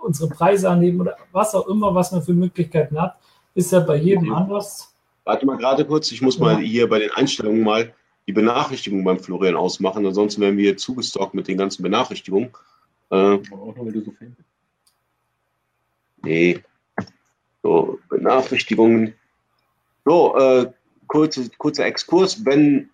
[0.01, 3.18] unsere Preise annehmen oder was auch immer, was man für Möglichkeiten hat,
[3.53, 4.97] ist ja bei jedem anders.
[5.28, 7.94] Warte mal gerade kurz, ich muss mal hier bei den Einstellungen mal
[8.28, 12.52] die Benachrichtigung beim Florian ausmachen, ansonsten werden wir zugestockt mit den ganzen Benachrichtigungen.
[13.10, 13.40] Äh,
[16.24, 16.64] nee.
[17.62, 19.16] So, Benachrichtigungen.
[20.06, 20.72] So, äh,
[21.08, 22.46] kurze, kurzer Exkurs.
[22.46, 22.90] Wenn,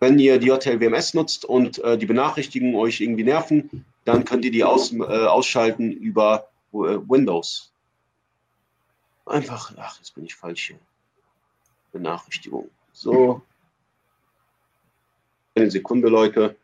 [0.00, 4.46] wenn ihr die Hotel WMS nutzt und äh, die Benachrichtigungen euch irgendwie nerven, dann könnt
[4.46, 7.70] ihr die aus, äh, ausschalten über äh, Windows.
[9.26, 10.78] Einfach, ach, jetzt bin ich falsch hier.
[11.94, 12.68] Benachrichtigung.
[12.92, 13.40] So.
[15.54, 16.56] Eine Sekunde, Leute.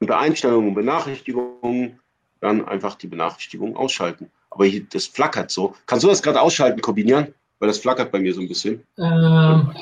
[0.00, 2.00] Unter Einstellungen und Benachrichtigungen
[2.40, 4.30] dann einfach die Benachrichtigung ausschalten.
[4.50, 5.74] Aber hier, das flackert so.
[5.86, 7.34] Kannst du das gerade ausschalten, Kombinieren?
[7.58, 8.84] Weil das flackert bei mir so ein bisschen.
[8.98, 9.74] Ähm.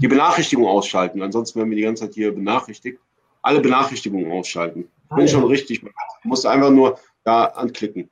[0.00, 1.22] Die Benachrichtigung ausschalten.
[1.22, 2.98] Ansonsten werden wir die ganze Zeit hier benachrichtigt.
[3.42, 4.88] Alle Benachrichtigungen ausschalten.
[5.04, 5.48] Ich bin ah, schon ja.
[5.48, 5.80] richtig.
[5.80, 5.90] Du
[6.24, 8.10] musst einfach nur da anklicken.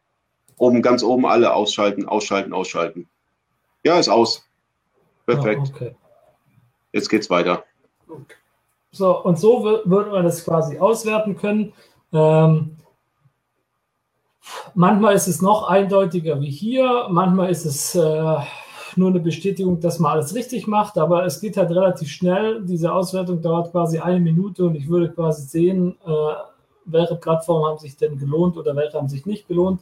[0.56, 3.08] Oben, ganz oben alle ausschalten, ausschalten, ausschalten.
[3.84, 4.44] Ja, ist aus.
[5.26, 5.62] Perfekt.
[5.64, 5.96] Oh, okay.
[6.92, 7.64] Jetzt geht's weiter.
[8.92, 11.72] So, und so würde man das quasi auswerten können.
[12.12, 12.76] Ähm,
[14.74, 18.36] manchmal ist es noch eindeutiger wie hier, manchmal ist es äh,
[18.96, 22.64] nur eine Bestätigung, dass man alles richtig macht, aber es geht halt relativ schnell.
[22.64, 26.34] Diese Auswertung dauert quasi eine Minute und ich würde quasi sehen, äh,
[26.84, 29.80] welche Plattformen haben sich denn gelohnt oder welche haben sich nicht gelohnt.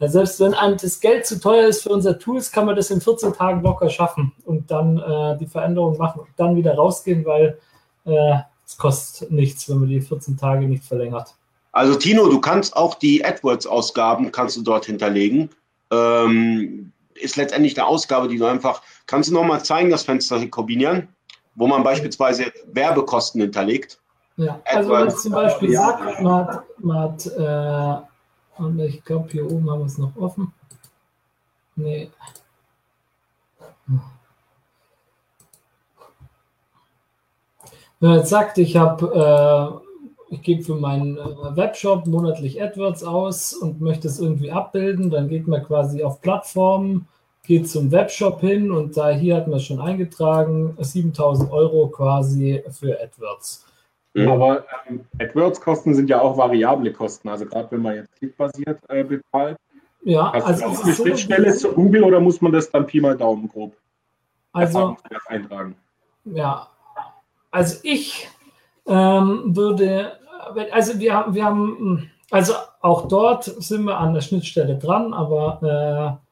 [0.00, 2.90] Ja, selbst wenn einem das Geld zu teuer ist für unser Tools, kann man das
[2.90, 7.24] in 14 Tagen locker schaffen und dann äh, die Veränderung machen und dann wieder rausgehen,
[7.24, 7.58] weil
[8.04, 11.34] äh, es kostet nichts, wenn man die 14 Tage nicht verlängert.
[11.72, 15.50] Also Tino, du kannst auch die AdWords-Ausgaben kannst du dort hinterlegen.
[15.90, 21.08] Ähm, ist letztendlich eine Ausgabe, die du einfach, kannst du nochmal zeigen, das Fenster kombinieren,
[21.56, 23.98] wo man beispielsweise Werbekosten hinterlegt.
[24.36, 28.07] Ja, also wenn es zum Beispiel sagt, man hat, man hat äh,
[28.58, 30.52] und ich glaube, hier oben haben wir es noch offen.
[31.76, 32.10] Nee.
[38.00, 39.80] Wenn man jetzt sagt, ich habe,
[40.30, 45.10] äh, ich gebe für meinen äh, Webshop monatlich AdWords aus und möchte es irgendwie abbilden,
[45.10, 47.08] dann geht man quasi auf Plattformen,
[47.44, 53.00] geht zum Webshop hin und da hier hat man schon eingetragen 7000 Euro quasi für
[53.00, 53.67] AdWords.
[54.24, 54.28] Mhm.
[54.28, 57.28] Aber ähm, AdWords-Kosten sind ja auch variable Kosten.
[57.28, 59.56] Also gerade wenn man jetzt klickbasiert äh, bezahlt.
[60.04, 63.00] Ja, Hast also du eine Schnittstelle so, zu Google oder muss man das dann Pi
[63.00, 63.74] mal Daumen grob
[64.52, 64.96] also,
[65.26, 65.74] eintragen?
[66.24, 66.68] Ja,
[67.50, 68.28] also ich
[68.86, 70.12] ähm, würde,
[70.70, 76.28] also wir, wir haben, also auch dort sind wir an der Schnittstelle dran, aber äh,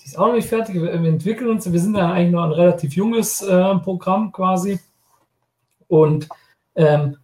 [0.00, 0.74] die ist auch noch nicht fertig.
[0.74, 4.80] Wir, wir entwickeln uns, wir sind ja eigentlich nur ein relativ junges äh, Programm quasi.
[5.88, 6.28] Und
[6.76, 7.16] ähm,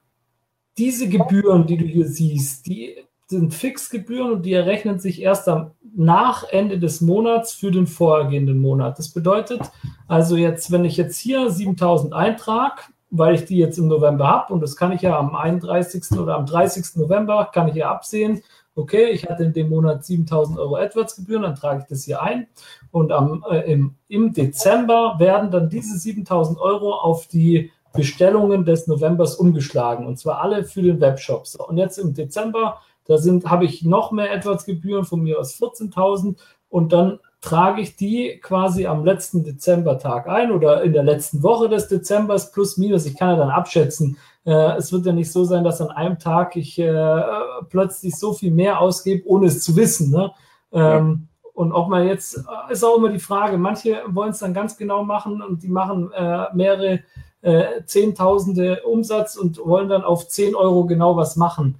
[0.78, 2.96] diese Gebühren, die du hier siehst, die
[3.28, 8.58] sind Fixgebühren und die errechnen sich erst am nach Ende des Monats für den vorhergehenden
[8.58, 8.98] Monat.
[8.98, 9.60] Das bedeutet
[10.08, 14.54] also jetzt, wenn ich jetzt hier 7000 eintrage, weil ich die jetzt im November habe
[14.54, 16.18] und das kann ich ja am 31.
[16.18, 16.96] oder am 30.
[16.96, 18.42] November kann ich ja absehen,
[18.74, 22.46] okay, ich hatte in dem Monat 7000 Euro AdWords-Gebühren, dann trage ich das hier ein
[22.90, 28.86] und am, äh, im, im Dezember werden dann diese 7000 Euro auf die Bestellungen des
[28.86, 31.46] Novembers umgeschlagen und zwar alle für den Webshop.
[31.46, 35.54] So, und jetzt im Dezember, da sind, habe ich noch mehr AdWords-Gebühren von mir aus
[35.54, 36.36] 14.000
[36.68, 41.68] und dann trage ich die quasi am letzten Dezembertag ein oder in der letzten Woche
[41.68, 43.04] des Dezembers plus minus.
[43.04, 44.16] Ich kann ja dann abschätzen.
[44.44, 47.22] Äh, es wird ja nicht so sein, dass an einem Tag ich äh,
[47.68, 50.12] plötzlich so viel mehr ausgebe, ohne es zu wissen.
[50.12, 50.32] Ne?
[50.72, 51.50] Ähm, ja.
[51.54, 54.76] Und ob man jetzt, äh, ist auch immer die Frage, manche wollen es dann ganz
[54.76, 57.00] genau machen und die machen äh, mehrere
[57.42, 61.76] äh, Zehntausende Umsatz und wollen dann auf 10 Euro genau was machen.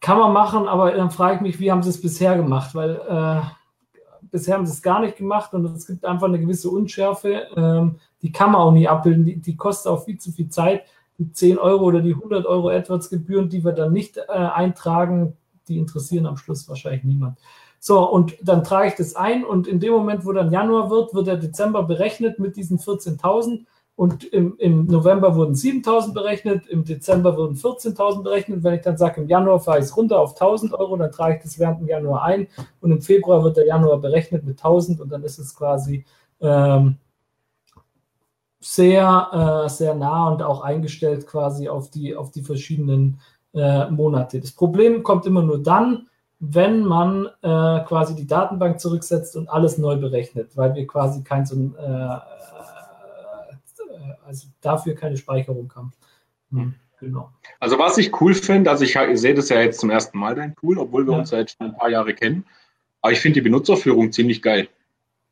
[0.00, 2.74] Kann man machen, aber dann frage ich mich, wie haben sie es bisher gemacht?
[2.74, 3.40] Weil äh,
[4.30, 7.46] bisher haben sie es gar nicht gemacht und es gibt einfach eine gewisse Unschärfe.
[7.56, 9.24] Ähm, die kann man auch nie abbilden.
[9.24, 10.82] Die, die, kostet auch viel zu viel Zeit.
[11.18, 15.36] Die 10 Euro oder die 100 Euro AdWords-Gebühren, die wir dann nicht äh, eintragen,
[15.68, 17.38] die interessieren am Schluss wahrscheinlich niemand.
[17.78, 21.14] So, und dann trage ich das ein und in dem Moment, wo dann Januar wird,
[21.14, 23.66] wird der Dezember berechnet mit diesen 14.000
[23.96, 28.64] und im, im November wurden 7000 berechnet, im Dezember wurden 14.000 berechnet.
[28.64, 31.36] Wenn ich dann sage, im Januar fahre ich es runter auf 1000 Euro, dann trage
[31.36, 32.48] ich das während dem Januar ein
[32.80, 36.04] und im Februar wird der Januar berechnet mit 1000 und dann ist es quasi
[36.40, 36.96] ähm,
[38.58, 43.20] sehr, äh, sehr nah und auch eingestellt quasi auf die, auf die verschiedenen
[43.54, 44.40] äh, Monate.
[44.40, 46.08] Das Problem kommt immer nur dann,
[46.40, 51.46] wenn man äh, quasi die Datenbank zurücksetzt und alles neu berechnet, weil wir quasi kein
[51.46, 52.18] so ein, äh,
[54.24, 55.92] also dafür keine Speicherung haben.
[56.50, 57.30] Hm, genau.
[57.60, 60.34] Also was ich cool finde, also ich, ich, sehe das ja jetzt zum ersten Mal
[60.34, 61.18] dein Tool, obwohl wir ja.
[61.18, 62.44] uns ja jetzt schon ein paar Jahre kennen,
[63.00, 64.68] aber ich finde die Benutzerführung ziemlich geil.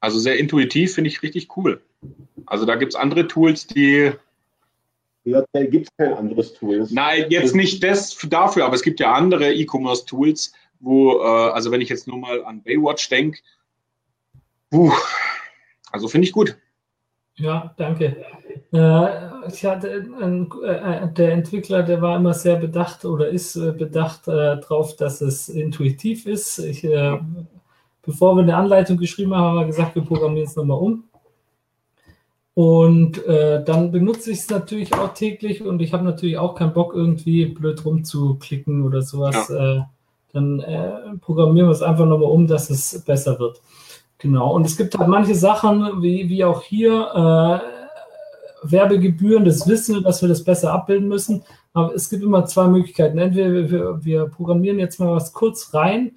[0.01, 1.81] Also sehr intuitiv, finde ich richtig cool.
[2.47, 4.13] Also da gibt es andere Tools, die
[5.25, 6.87] ja, da gibt es kein anderes Tool.
[6.91, 11.81] Nein, jetzt nicht das dafür, aber es gibt ja andere E-Commerce-Tools, wo, äh, also wenn
[11.81, 13.39] ich jetzt nur mal an Baywatch denke,
[15.93, 16.57] also finde ich gut.
[17.37, 18.25] Ja, danke.
[18.73, 23.73] Äh, ich hatte einen, äh, der Entwickler, der war immer sehr bedacht oder ist äh,
[23.73, 26.59] bedacht äh, darauf, dass es intuitiv ist.
[26.59, 27.19] Ich, äh,
[28.03, 31.05] bevor wir eine Anleitung geschrieben haben, haben wir gesagt, wir programmieren es nochmal um.
[32.55, 36.75] Und äh, dann benutze ich es natürlich auch täglich und ich habe natürlich auch keinen
[36.75, 39.49] Bock, irgendwie blöd rumzuklicken oder sowas.
[39.49, 39.89] Ja.
[40.35, 43.61] Dann programmieren wir es einfach nochmal um, dass es besser wird.
[44.23, 44.55] Genau.
[44.55, 47.83] Und es gibt halt manche Sachen, wie, wie auch hier, äh,
[48.63, 51.43] Werbegebühren, das wissen wir, dass wir das besser abbilden müssen.
[51.73, 53.19] Aber es gibt immer zwei Möglichkeiten.
[53.19, 56.13] Entweder wir, wir programmieren jetzt mal was kurz rein,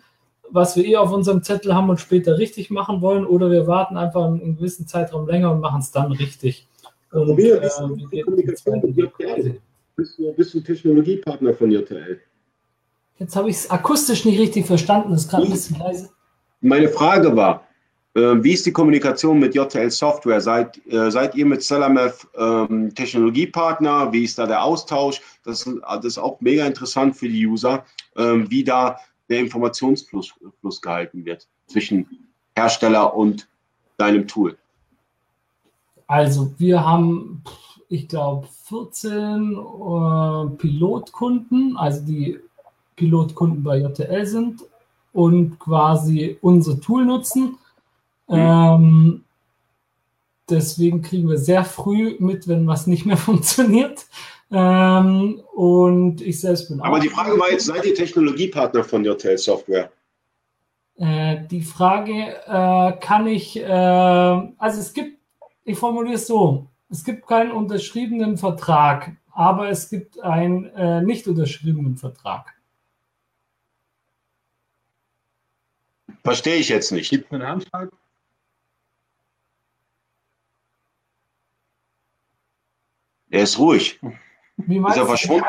[0.52, 3.98] was wir eh auf unserem Zettel haben und später richtig machen wollen, oder wir warten
[3.98, 6.68] einfach einen gewissen Zeitraum länger und machen es dann richtig.
[7.12, 7.60] Und, äh,
[9.96, 12.20] bist, du, bist du Technologiepartner von JTL?
[13.18, 16.10] Jetzt habe ich es akustisch nicht richtig verstanden, das ist gerade ein bisschen leise.
[16.60, 17.65] Meine Frage war,
[18.16, 20.40] wie ist die Kommunikation mit JTL Software?
[20.40, 24.14] Seid, äh, seid ihr mit Cellamev ähm, Technologiepartner?
[24.14, 25.22] Wie ist da der Austausch?
[25.44, 27.84] Das, das, ist auch mega interessant für die User,
[28.16, 28.98] ähm, wie da
[29.30, 32.08] der Informationsfluss Fluss gehalten wird zwischen
[32.56, 33.50] Hersteller und
[33.98, 34.58] deinem Tool.
[36.08, 37.44] Also wir haben,
[37.90, 42.40] ich glaube, 14 äh, Pilotkunden, also die
[42.96, 44.64] Pilotkunden bei JTL sind
[45.12, 47.58] und quasi unser Tool nutzen.
[48.28, 48.36] Mhm.
[48.38, 49.24] Ähm,
[50.50, 54.06] deswegen kriegen wir sehr früh mit, wenn was nicht mehr funktioniert.
[54.52, 59.38] Ähm, und ich selbst bin Aber die Frage war jetzt, seid ihr Technologiepartner von JTL
[59.38, 59.92] Software?
[60.98, 65.18] Äh, die Frage äh, kann ich, äh, also es gibt,
[65.64, 71.28] ich formuliere es so, es gibt keinen unterschriebenen Vertrag, aber es gibt einen äh, nicht
[71.28, 72.54] unterschriebenen Vertrag.
[76.24, 77.10] Verstehe ich jetzt nicht.
[77.10, 77.92] Gibt es einen Handschlag?
[83.30, 84.00] Er ist ruhig.
[84.58, 85.46] Wie ist er verschwunden?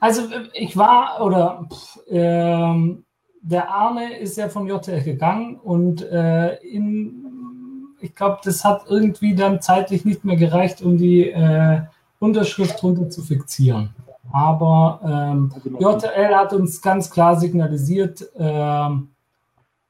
[0.00, 3.04] Also ich war, oder pff, ähm,
[3.40, 9.34] der Arne ist ja von JTL gegangen und äh, in, ich glaube, das hat irgendwie
[9.34, 11.80] dann zeitlich nicht mehr gereicht, um die äh,
[12.18, 13.94] Unterschrift runter zu fixieren.
[14.32, 18.88] Aber ähm, JTL hat uns ganz klar signalisiert, äh,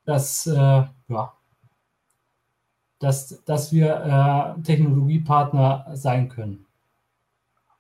[0.04, 0.90] dass, äh, ja,
[3.04, 6.64] dass, dass wir äh, Technologiepartner sein können.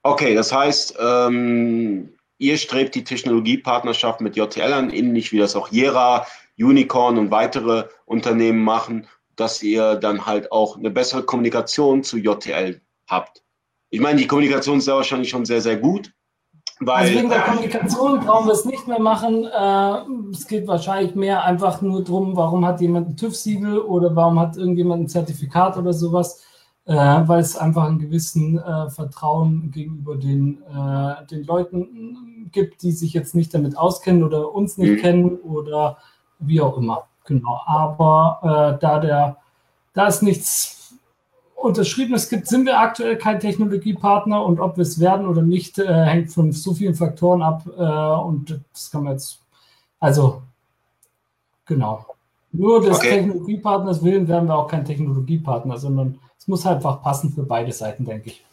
[0.02, 5.68] Okay, das heißt, ähm, ihr strebt die Technologiepartnerschaft mit JTL an, ähnlich wie das auch
[5.68, 6.26] Jera,
[6.58, 12.80] Unicorn und weitere Unternehmen machen, dass ihr dann halt auch eine bessere Kommunikation zu JTL
[13.08, 13.42] habt.
[13.90, 16.12] Ich meine, die Kommunikation ist ja wahrscheinlich schon sehr, sehr gut,
[16.80, 19.44] weil, also wegen der Kommunikation brauchen wir es nicht mehr machen.
[19.44, 24.40] Äh, es geht wahrscheinlich mehr einfach nur darum, warum hat jemand ein TÜV-Siegel oder warum
[24.40, 26.42] hat irgendjemand ein Zertifikat oder sowas,
[26.86, 32.92] äh, weil es einfach einen gewissen äh, Vertrauen gegenüber den, äh, den Leuten gibt, die
[32.92, 35.00] sich jetzt nicht damit auskennen oder uns nicht mhm.
[35.00, 35.98] kennen oder
[36.40, 37.04] wie auch immer.
[37.24, 37.60] Genau.
[37.66, 39.36] Aber äh, da der,
[39.92, 40.83] da ist nichts
[41.64, 45.86] Unterschriebenes gibt, sind wir aktuell kein Technologiepartner und ob wir es werden oder nicht, äh,
[45.86, 49.40] hängt von so vielen Faktoren ab äh, und das kann man jetzt,
[50.00, 50.42] also
[51.66, 52.06] genau.
[52.52, 53.10] Nur des okay.
[53.10, 57.72] Technologiepartners willen werden wir auch kein Technologiepartner, sondern es muss halt einfach passen für beide
[57.72, 58.44] Seiten, denke ich.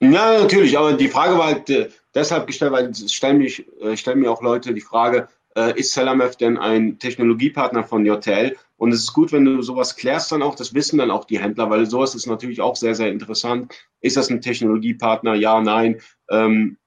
[0.00, 3.96] Ja, natürlich, aber die Frage war halt äh, deshalb gestellt, weil es stellen, mich, äh,
[3.96, 8.56] stellen mir auch Leute die Frage, äh, ist Salamev denn ein Technologiepartner von JTL?
[8.82, 11.38] Und es ist gut, wenn du sowas klärst dann auch, das wissen dann auch die
[11.38, 13.72] Händler, weil sowas ist natürlich auch sehr, sehr interessant.
[14.00, 15.36] Ist das ein Technologiepartner?
[15.36, 16.00] Ja, nein.
[16.28, 16.78] Ähm,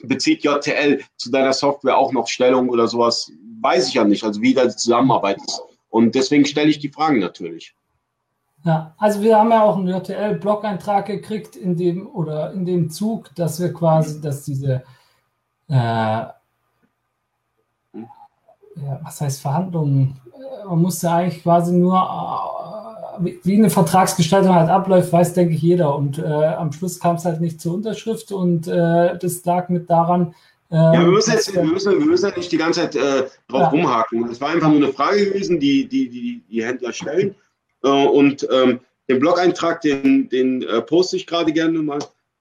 [0.00, 3.32] bezieht JTL zu deiner Software auch noch Stellung oder sowas?
[3.60, 5.60] Weiß ich ja nicht, also wie da die Zusammenarbeit ist.
[5.88, 7.74] Und deswegen stelle ich die Fragen natürlich.
[8.64, 13.34] Ja, also wir haben ja auch einen JTL-Blog-Eintrag gekriegt in dem oder in dem Zug,
[13.34, 14.84] dass wir quasi, dass diese
[15.68, 15.74] äh,
[18.76, 20.20] ja, was heißt Verhandlungen,
[20.66, 21.96] man musste eigentlich quasi nur,
[23.24, 25.94] äh, wie eine Vertragsgestaltung halt abläuft, weiß, denke ich, jeder.
[25.96, 29.88] Und äh, am Schluss kam es halt nicht zur Unterschrift und äh, das lag mit
[29.90, 30.34] daran,
[30.70, 33.60] Ähm, ja, wir müssen, jetzt, wir, müssen, wir müssen nicht die ganze Zeit äh, drauf
[33.60, 33.68] ja.
[33.68, 34.28] rumhaken.
[34.30, 37.34] Es war einfach nur eine Frage gewesen, die die, die, die Händler stellen.
[37.84, 41.98] Äh, und ähm, den Blog-Eintrag, den, den äh, poste ich gerade gerne mal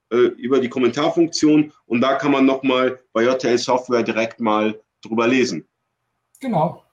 [0.09, 1.73] äh, über die Kommentarfunktion.
[1.85, 5.65] Und da kann man nochmal bei JTL Software direkt mal drüber lesen.
[6.39, 6.83] Genau.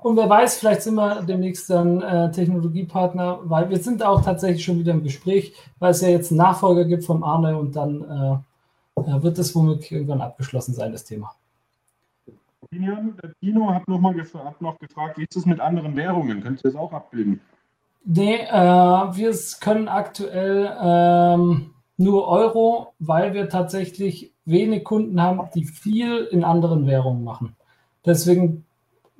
[0.00, 4.64] Und wer weiß, vielleicht sind wir demnächst dann äh, Technologiepartner, weil wir sind auch tatsächlich
[4.64, 8.42] schon wieder im Gespräch, weil es ja jetzt einen Nachfolger gibt vom Arne und dann
[8.96, 11.34] äh, äh wird das womöglich irgendwann abgeschlossen sein, das Thema.
[12.70, 16.42] Tino hat noch, mal hat noch gefragt, wie ist es mit anderen Währungen?
[16.42, 17.40] Könnt ihr das auch abbilden?
[18.04, 25.64] Nee, äh, wir können aktuell ähm, nur Euro, weil wir tatsächlich wenig Kunden haben, die
[25.64, 27.56] viel in anderen Währungen machen.
[28.04, 28.64] Deswegen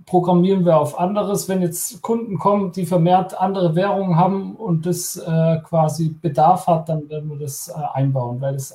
[0.09, 1.49] programmieren wir auf anderes.
[1.49, 6.89] Wenn jetzt Kunden kommen, die vermehrt andere Währungen haben und das äh, quasi Bedarf hat,
[6.89, 8.75] dann werden wir das äh, einbauen, weil das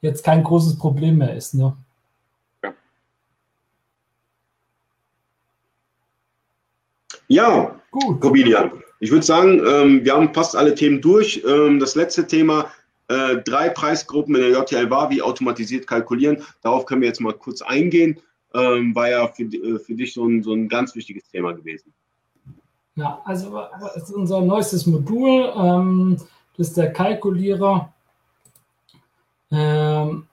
[0.00, 1.54] jetzt kein großes Problem mehr ist.
[1.54, 1.76] Ne?
[2.62, 2.72] Ja.
[7.28, 8.20] ja, gut.
[8.20, 8.70] Corbinian.
[9.00, 11.42] Ich würde sagen, ähm, wir haben fast alle Themen durch.
[11.46, 12.70] Ähm, das letzte Thema,
[13.08, 16.42] äh, drei Preisgruppen in der JTL war, wie automatisiert kalkulieren.
[16.62, 18.20] Darauf können wir jetzt mal kurz eingehen
[18.54, 21.92] ähm, war ja für, äh, für dich so ein, so ein ganz wichtiges Thema gewesen.
[22.96, 23.60] Ja, also
[24.14, 26.16] unser neuestes Modul, ähm,
[26.56, 27.92] das ist der Kalkulierer.
[29.50, 30.28] Ähm,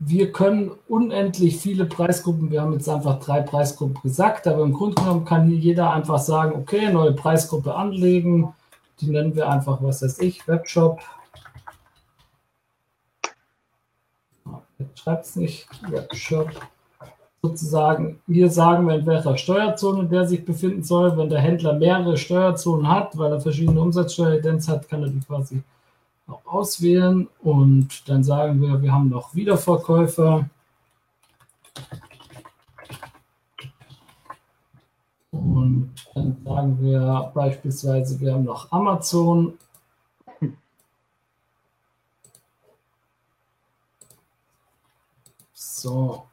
[0.00, 4.96] wir können unendlich viele Preisgruppen, wir haben jetzt einfach drei Preisgruppen gesagt, aber im Grunde
[4.96, 8.52] genommen kann jeder einfach sagen, okay, neue Preisgruppe anlegen,
[9.00, 11.00] die nennen wir einfach, was weiß ich, Webshop
[14.94, 16.50] schreibt es nicht, Workshop,
[17.42, 21.16] sozusagen, hier sagen wir, in welcher Steuerzone der sich befinden soll.
[21.16, 25.62] Wenn der Händler mehrere Steuerzonen hat, weil er verschiedene Umsatzsteueridenz hat, kann er die quasi
[26.26, 27.28] auch auswählen.
[27.42, 30.48] Und dann sagen wir, wir haben noch Wiederverkäufer.
[35.30, 39.52] Und dann sagen wir beispielsweise, wir haben noch Amazon
[45.72, 46.26] So.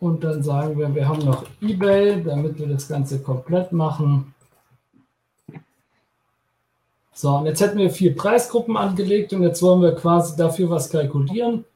[0.00, 4.34] Und dann sagen wir, wir haben noch eBay, damit wir das Ganze komplett machen.
[7.12, 10.88] So, und jetzt hätten wir vier Preisgruppen angelegt und jetzt wollen wir quasi dafür was
[10.88, 11.66] kalkulieren.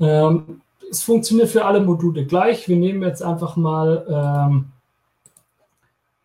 [0.00, 2.68] Ähm, es funktioniert für alle Module gleich.
[2.68, 4.72] Wir nehmen jetzt einfach mal ähm,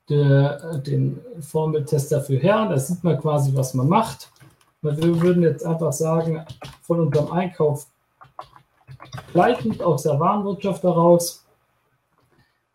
[0.10, 2.68] der, den Formeltest dafür her.
[2.70, 4.32] Da sieht man quasi, was man macht.
[4.82, 6.46] Wir würden jetzt einfach sagen,
[6.84, 7.88] von unserem Einkauf
[9.32, 11.46] gleichend aus der Warenwirtschaft heraus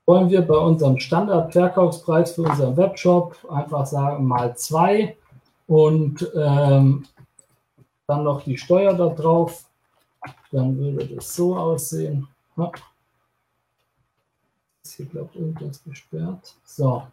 [0.07, 5.17] wollen wir bei unserem Standardverkaufspreis für unseren Webshop einfach sagen mal 2
[5.69, 7.07] und ähm,
[8.09, 9.67] dann noch die Steuer da drauf.
[10.51, 12.27] Dann würde das so aussehen.
[12.57, 12.73] Ja.
[14.83, 16.57] Ist hier, glaube ich, irgendwas gesperrt.
[16.65, 17.05] So.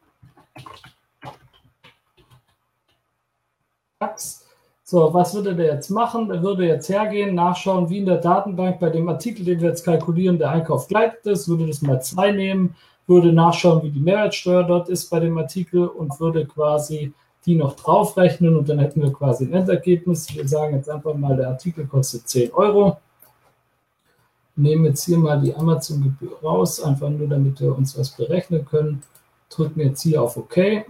[4.84, 6.30] So, was würde der jetzt machen?
[6.30, 9.84] Der würde jetzt hergehen, nachschauen, wie in der Datenbank bei dem Artikel, den wir jetzt
[9.84, 14.64] kalkulieren, der Einkauf gleitet ist, würde das mal zwei nehmen, würde nachschauen, wie die Mehrwertsteuer
[14.64, 17.12] dort ist bei dem Artikel und würde quasi
[17.46, 20.34] die noch draufrechnen und dann hätten wir quasi ein Endergebnis.
[20.34, 22.98] Wir sagen jetzt einfach mal, der Artikel kostet 10 Euro.
[24.56, 29.04] Nehmen jetzt hier mal die Amazon-Gebühr raus, einfach nur damit wir uns was berechnen können
[29.50, 30.86] drücken jetzt hier auf OK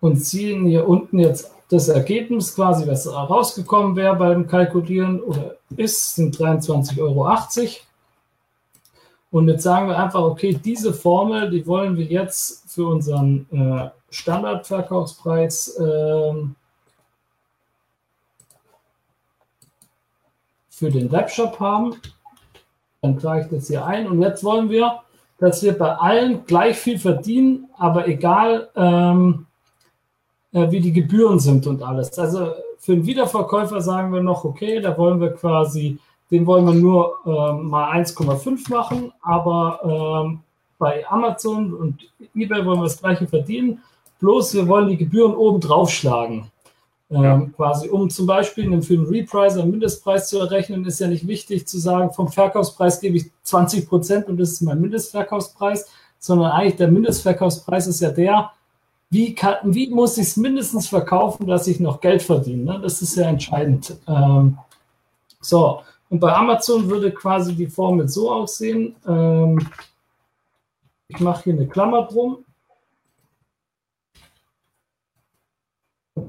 [0.00, 6.16] und ziehen hier unten jetzt das Ergebnis quasi, was rausgekommen wäre beim Kalkulieren oder ist,
[6.16, 7.32] sind 23,80 Euro.
[9.30, 13.90] Und jetzt sagen wir einfach, okay, diese Formel, die wollen wir jetzt für unseren äh,
[14.10, 16.34] Standardverkaufspreis äh,
[20.68, 21.94] für den Webshop haben.
[23.02, 25.00] Dann trage ich das hier ein und jetzt wollen wir
[25.40, 29.46] dass wir bei allen gleich viel verdienen, aber egal ähm,
[30.52, 32.18] äh, wie die Gebühren sind und alles.
[32.18, 35.98] Also für einen Wiederverkäufer sagen wir noch, okay, da wollen wir quasi,
[36.30, 40.40] den wollen wir nur ähm, mal 1,5 machen, aber ähm,
[40.78, 42.00] bei Amazon und
[42.34, 43.82] eBay wollen wir das gleiche verdienen,
[44.20, 46.50] bloß wir wollen die Gebühren oben drauf schlagen.
[47.10, 51.26] Ähm, quasi, um zum Beispiel für einen Repricer einen Mindestpreis zu errechnen, ist ja nicht
[51.26, 55.88] wichtig zu sagen, vom Verkaufspreis gebe ich 20 Prozent und das ist mein Mindestverkaufspreis,
[56.20, 58.52] sondern eigentlich der Mindestverkaufspreis ist ja der,
[59.10, 62.74] wie, kann, wie muss ich es mindestens verkaufen, dass ich noch Geld verdiene.
[62.74, 62.80] Ne?
[62.80, 63.96] Das ist ja entscheidend.
[64.06, 64.58] Ähm,
[65.40, 68.94] so, und bei Amazon würde quasi die Formel so aussehen.
[69.06, 69.58] Ähm,
[71.08, 72.44] Ich mache hier eine Klammer drum.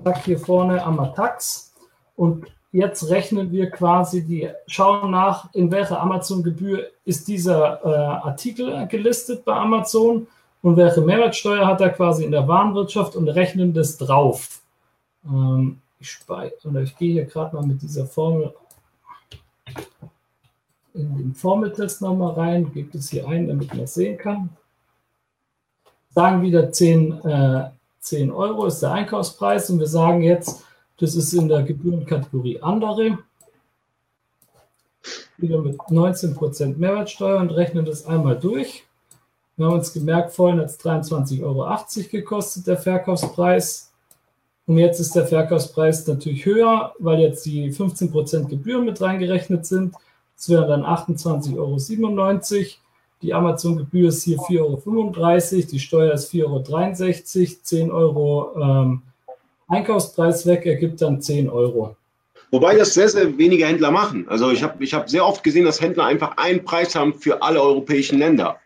[0.04, 1.74] Sag hier vorne Amatax.
[2.16, 8.88] Und jetzt rechnen wir quasi die, schauen nach, in welcher Amazon-Gebühr ist dieser äh, Artikel
[8.88, 10.28] gelistet bei Amazon
[10.62, 14.62] und welche Mehrwertsteuer hat er quasi in der Warenwirtschaft und rechnen das drauf.
[15.26, 16.18] Ähm, ich,
[16.64, 18.54] oder ich gehe hier gerade mal mit dieser Formel
[20.94, 24.50] in den Formeltest nochmal rein, gebe es hier ein, damit man es sehen kann.
[26.10, 27.70] Sagen wieder 10, äh,
[28.02, 30.64] 10 Euro ist der Einkaufspreis und wir sagen jetzt,
[30.98, 33.20] das ist in der Gebührenkategorie andere.
[35.38, 38.86] Wieder mit 19% Mehrwertsteuer und rechnen das einmal durch.
[39.56, 43.92] Wir haben uns gemerkt, vorhin hat es 23,80 Euro gekostet, der Verkaufspreis.
[44.66, 49.96] Und jetzt ist der Verkaufspreis natürlich höher, weil jetzt die 15% Gebühren mit reingerechnet sind.
[50.36, 51.78] Das wären dann 28,97 Euro.
[53.22, 59.02] Die Amazon-Gebühr ist hier 4,35 Euro, die Steuer ist 4,63 Euro, 10 Euro ähm,
[59.68, 61.96] Einkaufspreis weg ergibt dann 10 Euro.
[62.52, 64.28] Wobei das sehr, sehr wenige Händler machen.
[64.28, 67.42] Also ich habe ich hab sehr oft gesehen, dass Händler einfach einen Preis haben für
[67.42, 68.60] alle europäischen Länder.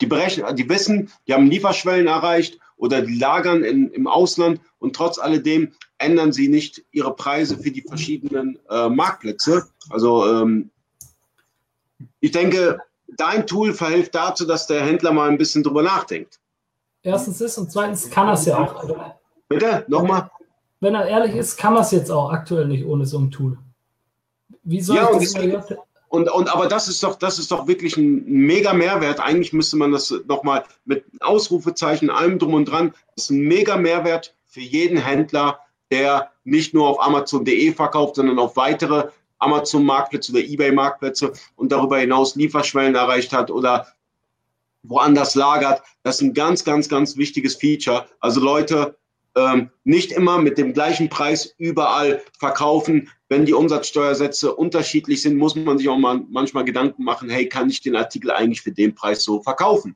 [0.00, 4.96] Die berechnen, die wissen, die haben Lieferschwellen erreicht oder die lagern in, im Ausland und
[4.96, 9.68] trotz alledem ändern sie nicht ihre Preise für die verschiedenen äh, Marktplätze.
[9.90, 10.70] Also ähm,
[12.18, 12.80] ich denke,
[13.16, 16.38] dein Tool verhilft dazu, dass der Händler mal ein bisschen drüber nachdenkt.
[17.02, 19.14] Erstens ist und zweitens kann er es ja auch.
[19.48, 20.30] Bitte, nochmal.
[20.80, 23.58] Wenn er ehrlich ist, kann man es jetzt auch aktuell nicht ohne so ein Tool.
[24.62, 25.78] Wie soll ja, ich das
[26.10, 29.20] und, und aber das ist doch, das ist doch wirklich ein mega Mehrwert.
[29.20, 32.92] Eigentlich müsste man das nochmal mit Ausrufezeichen, allem drum und dran.
[33.14, 35.60] Das ist ein mega Mehrwert für jeden Händler,
[35.92, 39.10] der nicht nur auf Amazon.de verkauft, sondern auf weitere
[39.40, 43.86] Amazon-Marktplätze oder Ebay-Marktplätze und darüber hinaus Lieferschwellen erreicht hat oder
[44.82, 45.82] woanders lagert.
[46.02, 48.06] Das ist ein ganz, ganz, ganz wichtiges Feature.
[48.20, 48.96] Also Leute,
[49.36, 53.08] ähm, nicht immer mit dem gleichen Preis überall verkaufen.
[53.28, 57.70] Wenn die Umsatzsteuersätze unterschiedlich sind, muss man sich auch mal manchmal Gedanken machen, hey, kann
[57.70, 59.94] ich den Artikel eigentlich für den Preis so verkaufen?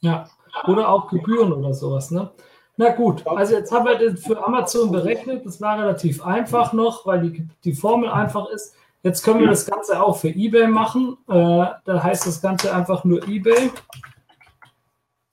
[0.00, 0.28] Ja,
[0.66, 2.30] oder auch Gebühren oder sowas, ne?
[2.76, 5.44] Na gut, also jetzt haben wir das für Amazon berechnet.
[5.44, 8.74] Das war relativ einfach noch, weil die, die Formel einfach ist.
[9.02, 11.16] Jetzt können wir das Ganze auch für eBay machen.
[11.26, 13.70] Äh, da heißt das Ganze einfach nur eBay.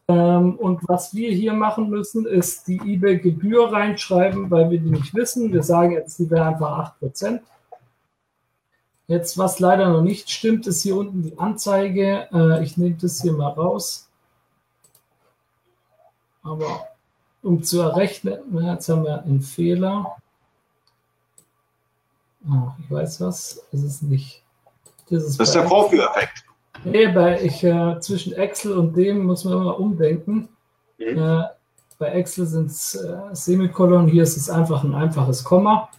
[0.08, 5.14] Ähm, und was wir hier machen müssen, ist die eBay-Gebühr reinschreiben, weil wir die nicht
[5.14, 5.52] wissen.
[5.52, 7.42] Wir sagen jetzt, die wäre einfach 8%.
[9.08, 12.30] Jetzt, was leider noch nicht stimmt, ist hier unten die Anzeige.
[12.32, 14.10] Äh, ich nehme das hier mal raus.
[16.42, 16.88] Aber
[17.42, 20.16] um zu errechnen, jetzt haben wir einen Fehler.
[22.46, 24.44] Oh, ich weiß was, es ist nicht.
[25.10, 26.44] Das ist, das ist der Vorführeffekt.
[26.84, 30.50] Nee, bei ich, äh, zwischen Excel und dem muss man immer umdenken.
[30.98, 31.18] Mhm.
[31.18, 31.44] Äh,
[32.00, 35.90] bei Excel sind es äh, Semikolon, hier ist es einfach ein einfaches Komma.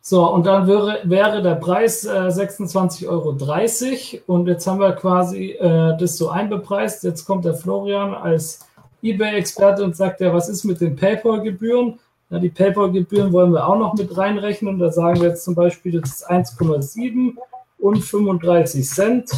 [0.00, 4.34] So, und dann wäre, wäre der Preis äh, 26,30 Euro.
[4.34, 7.04] Und jetzt haben wir quasi äh, das so einbepreist.
[7.04, 8.66] Jetzt kommt der Florian als
[9.02, 11.98] eBay-Experte und sagt ja, was ist mit den PayPal-Gebühren?
[12.30, 14.78] Ja, die PayPal-Gebühren wollen wir auch noch mit reinrechnen.
[14.78, 17.36] Da sagen wir jetzt zum Beispiel, das ist 1,7
[17.78, 19.30] und 35 Cent.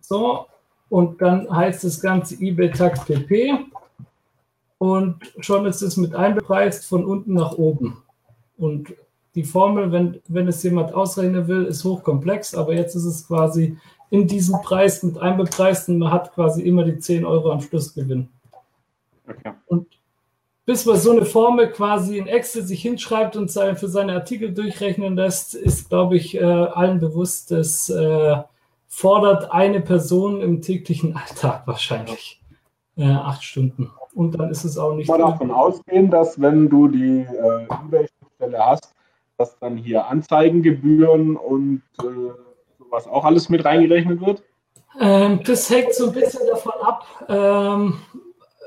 [0.00, 0.46] So,
[0.88, 3.58] und dann heißt das Ganze eBay-Takt PP.
[4.78, 8.02] Und schon ist es mit einbepreist von unten nach oben.
[8.56, 8.94] Und
[9.34, 13.76] die Formel, wenn, wenn es jemand ausrechnen will, ist hochkomplex, aber jetzt ist es quasi
[14.10, 18.28] in diesem Preis mit einbepreist und man hat quasi immer die 10 Euro am Schlussgewinn.
[19.28, 19.52] Okay.
[19.66, 19.88] Und
[20.66, 25.14] bis man so eine Formel quasi in Excel sich hinschreibt und für seine Artikel durchrechnen
[25.14, 28.36] lässt, ist, glaube ich, äh, allen bewusst, das äh,
[28.88, 32.42] fordert eine Person im täglichen Alltag wahrscheinlich
[32.96, 33.90] äh, acht Stunden.
[34.14, 35.08] Und dann ist es auch nicht.
[35.08, 38.92] Mal davon ausgehen, dass wenn du die äh, eBay-Stelle hast,
[39.38, 42.32] dass dann hier Anzeigengebühren und äh,
[42.78, 44.42] sowas auch alles mit reingerechnet wird?
[44.98, 47.98] Ähm, das hängt so ein bisschen davon ab, ähm,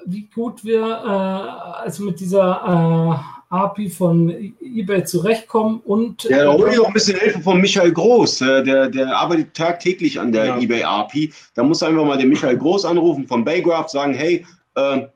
[0.06, 3.22] wie gut wir äh, also mit dieser
[3.52, 6.24] äh, API von eBay zurechtkommen und.
[6.26, 8.42] Ja, da hole ich auch ein bisschen Hilfe von Michael Groß.
[8.42, 10.60] Äh, der, der arbeitet tagtäglich an der ja.
[10.60, 11.34] eBay API.
[11.56, 14.46] Da muss einfach mal den Michael Groß anrufen von Baygraph, sagen, hey,
[14.76, 15.08] äh,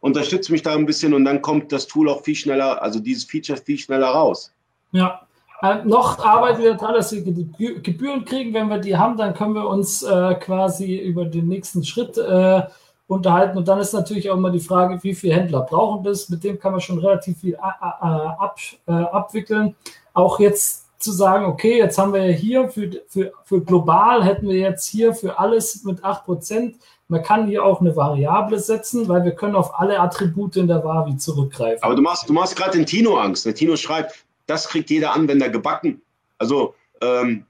[0.00, 3.24] unterstütze mich da ein bisschen und dann kommt das Tool auch viel schneller, also dieses
[3.24, 4.52] Feature viel schneller raus.
[4.92, 5.20] Ja.
[5.62, 7.50] Äh, noch arbeiten wir daran, dass wir die
[7.82, 8.52] Gebühren kriegen.
[8.54, 12.62] Wenn wir die haben, dann können wir uns äh, quasi über den nächsten Schritt äh,
[13.06, 13.58] unterhalten.
[13.58, 16.28] Und dann ist natürlich auch immer die Frage, wie viele Händler brauchen das.
[16.28, 19.74] Mit dem kann man schon relativ viel ab, äh, abwickeln.
[20.12, 24.56] Auch jetzt zu sagen, okay, jetzt haben wir hier für, für, für global hätten wir
[24.56, 26.74] jetzt hier für alles mit 8%.
[27.08, 30.82] Man kann hier auch eine Variable setzen, weil wir können auf alle Attribute in der
[30.82, 31.82] Wavi zurückgreifen.
[31.82, 33.44] Aber du machst, du machst gerade den Tino Angst.
[33.44, 36.00] Der Tino schreibt, das kriegt jeder Anwender gebacken.
[36.38, 37.44] Also ähm,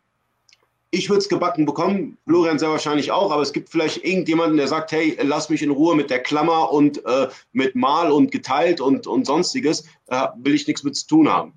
[0.94, 4.68] ich würde es gebacken bekommen, Florian sehr wahrscheinlich auch, aber es gibt vielleicht irgendjemanden, der
[4.68, 8.80] sagt, hey, lass mich in Ruhe mit der Klammer und äh, mit Mal und geteilt
[8.80, 11.52] und, und sonstiges, äh, will ich nichts mit zu tun haben.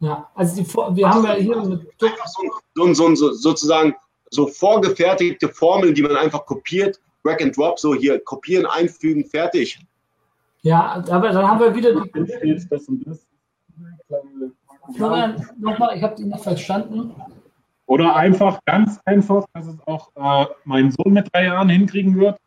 [0.00, 1.80] Ja, also die, wir haben ja hier mit
[2.74, 3.94] so, so, so, sozusagen
[4.30, 9.78] so vorgefertigte Formeln, die man einfach kopiert, Drag and Drop, so hier kopieren, einfügen, fertig.
[10.62, 12.66] Ja, aber dann haben wir wieder die.
[14.96, 17.14] Florian, nochmal, ich habe dich nicht verstanden.
[17.92, 22.38] Oder einfach, ganz einfach, dass es auch äh, mein Sohn mit drei Jahren hinkriegen wird,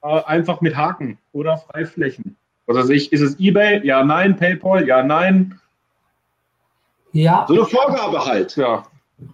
[0.00, 2.36] äh, einfach mit Haken oder Freiflächen.
[2.68, 3.84] Also ich, ist es eBay?
[3.84, 4.36] Ja, nein.
[4.36, 4.86] PayPal?
[4.86, 5.60] Ja, nein.
[7.10, 7.46] Ja.
[7.48, 8.54] So eine Vorgabe halt.
[8.54, 8.84] Ja.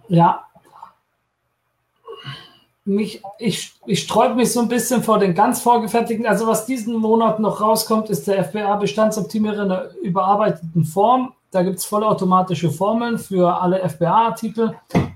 [0.07, 0.43] Ja.
[2.83, 6.25] Mich, ich, ich sträube mich so ein bisschen vor den ganz vorgefertigten.
[6.25, 11.33] Also, was diesen Monat noch rauskommt, ist der FBA-Bestandsoptimierer in der überarbeiteten Form.
[11.51, 14.75] Da gibt es vollautomatische Formeln für alle FBA-Artikel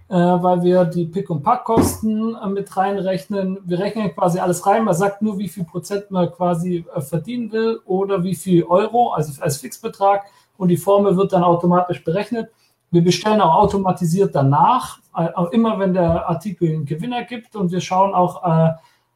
[0.10, 3.58] äh, weil wir die Pick- und Packkosten äh, mit reinrechnen.
[3.66, 4.86] Wir rechnen quasi alles rein.
[4.86, 9.12] Man sagt nur, wie viel Prozent man quasi äh, verdienen will oder wie viel Euro,
[9.12, 10.24] also als Fixbetrag.
[10.56, 12.50] Und die Formel wird dann automatisch berechnet.
[12.90, 17.58] Wir bestellen auch automatisiert danach, äh, immer wenn der Artikel einen Gewinner gibt.
[17.58, 18.72] Und wir schauen auch äh,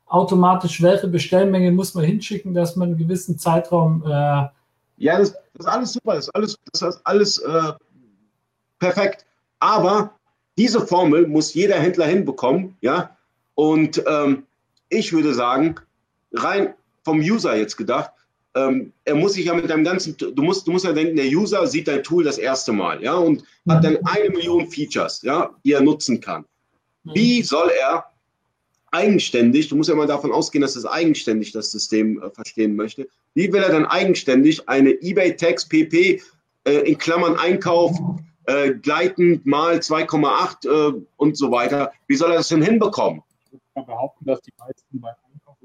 [0.08, 4.04] automatisch, welche Bestellmenge muss man hinschicken, dass man einen gewissen Zeitraum.
[4.06, 4.50] Äh,
[4.98, 7.44] ja, das, das, ist alles super, das ist alles, das ist alles
[8.78, 9.26] perfekt.
[9.60, 10.12] Aber
[10.62, 13.18] diese Formel muss jeder Händler hinbekommen, ja.
[13.56, 14.44] Und ähm,
[14.90, 15.76] ich würde sagen,
[16.34, 18.12] rein vom User jetzt gedacht,
[18.54, 21.26] ähm, er muss sich ja mit deinem ganzen, du musst, du musst ja denken, der
[21.26, 23.72] User sieht dein Tool das erste Mal, ja, und mhm.
[23.72, 26.46] hat dann eine Million Features, ja, die er nutzen kann.
[27.06, 27.16] Mhm.
[27.16, 28.06] Wie soll er
[28.92, 33.08] eigenständig, du musst ja mal davon ausgehen, dass es eigenständig das System äh, verstehen möchte,
[33.34, 36.22] wie will er dann eigenständig eine eBay Tax PP
[36.66, 37.98] äh, in Klammern Einkauf
[38.52, 41.92] äh, gleitend mal 2,8 äh, und so weiter.
[42.08, 43.22] Wie soll er das denn hinbekommen?
[43.52, 45.58] Ich kann behaupten, dass die meisten bei Einkauf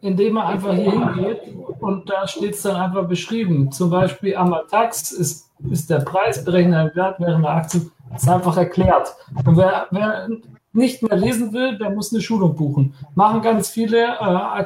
[0.00, 1.40] indem er einfach hier hingeht
[1.80, 3.72] und da steht es dann einfach beschrieben.
[3.72, 9.14] Zum Beispiel Amatax ist, ist der Preis, berechnet Wert während der Aktie, ist einfach erklärt.
[9.44, 10.28] Und wer, wer
[10.72, 12.94] nicht mehr lesen will, der muss eine Schulung buchen.
[13.14, 14.64] Machen ganz viele äh,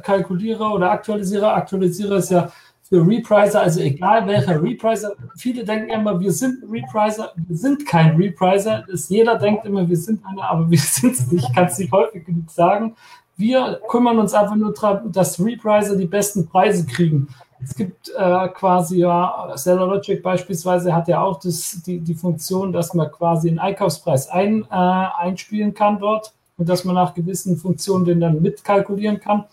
[0.00, 1.54] Kalkulierer oder Aktualisierer.
[1.54, 2.50] Aktualisierer ist ja
[2.94, 8.14] für Repricer, also egal welcher Repricer, viele denken immer, wir sind Repricer, wir sind kein
[8.14, 8.84] Repricer.
[8.88, 11.44] Das, jeder denkt immer, wir sind einer, aber wir sind es nicht.
[11.48, 12.94] Ich kann es nicht häufig genug sagen.
[13.36, 17.26] Wir kümmern uns einfach nur darum, dass Repricer die besten Preise kriegen.
[17.60, 22.72] Es gibt äh, quasi, ja, Seller Logic beispielsweise hat ja auch das, die, die Funktion,
[22.72, 27.56] dass man quasi einen Einkaufspreis ein, äh, einspielen kann dort und dass man nach gewissen
[27.56, 29.46] Funktionen den dann mitkalkulieren kann.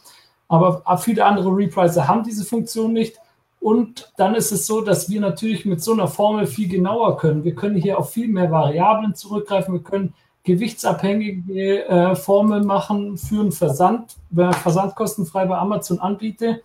[0.48, 3.18] Aber viele andere Repricer haben diese Funktion nicht.
[3.62, 7.44] Und dann ist es so, dass wir natürlich mit so einer Formel viel genauer können.
[7.44, 9.76] Wir können hier auf viel mehr Variablen zurückgreifen.
[9.76, 14.16] Wir können gewichtsabhängige äh, Formeln machen für einen Versand.
[14.32, 16.64] Wenn ich Versand kostenfrei bei Amazon anbiete,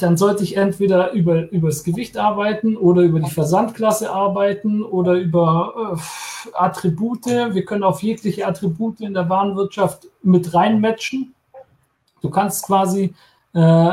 [0.00, 5.14] dann sollte ich entweder über, über das Gewicht arbeiten oder über die Versandklasse arbeiten oder
[5.14, 7.24] über äh, Attribute.
[7.24, 11.34] Wir können auf jegliche Attribute in der Warenwirtschaft mit reinmatchen.
[12.20, 13.14] Du kannst quasi
[13.54, 13.92] äh,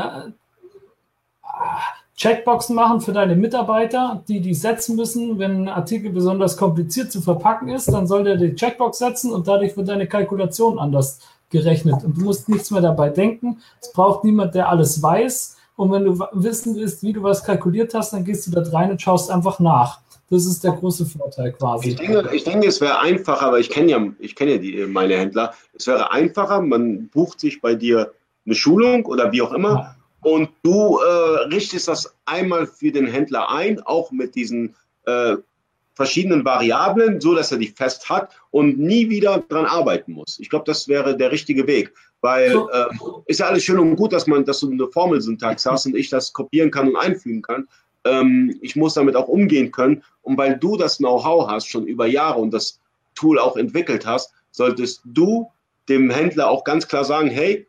[2.16, 5.38] Checkboxen machen für deine Mitarbeiter, die die setzen müssen.
[5.38, 9.48] Wenn ein Artikel besonders kompliziert zu verpacken ist, dann soll der die Checkbox setzen und
[9.48, 12.04] dadurch wird deine Kalkulation anders gerechnet.
[12.04, 13.60] Und du musst nichts mehr dabei denken.
[13.80, 15.56] Es braucht niemand, der alles weiß.
[15.76, 18.90] Und wenn du wissen willst, wie du was kalkuliert hast, dann gehst du da rein
[18.90, 20.00] und schaust einfach nach.
[20.30, 21.90] Das ist der große Vorteil quasi.
[21.90, 24.86] Ich denke, ich denke es wäre einfacher, aber ich kenne ja, ich kenne ja die,
[24.86, 25.52] meine Händler.
[25.74, 28.12] Es wäre einfacher, man bucht sich bei dir
[28.46, 29.96] eine Schulung oder wie auch immer.
[30.22, 35.36] Und du äh, richtest das einmal für den Händler ein, auch mit diesen äh,
[35.94, 40.38] verschiedenen Variablen, so dass er die fest hat und nie wieder dran arbeiten muss.
[40.40, 42.86] Ich glaube, das wäre der richtige Weg, weil äh,
[43.26, 46.08] ist ja alles schön und gut, dass man, dass du eine Formelsyntax hast und ich
[46.08, 47.68] das kopieren kann und einfügen kann.
[48.04, 52.06] Ähm, ich muss damit auch umgehen können und weil du das Know-how hast schon über
[52.06, 52.80] Jahre und das
[53.14, 55.50] Tool auch entwickelt hast, solltest du
[55.88, 57.66] dem Händler auch ganz klar sagen, hey,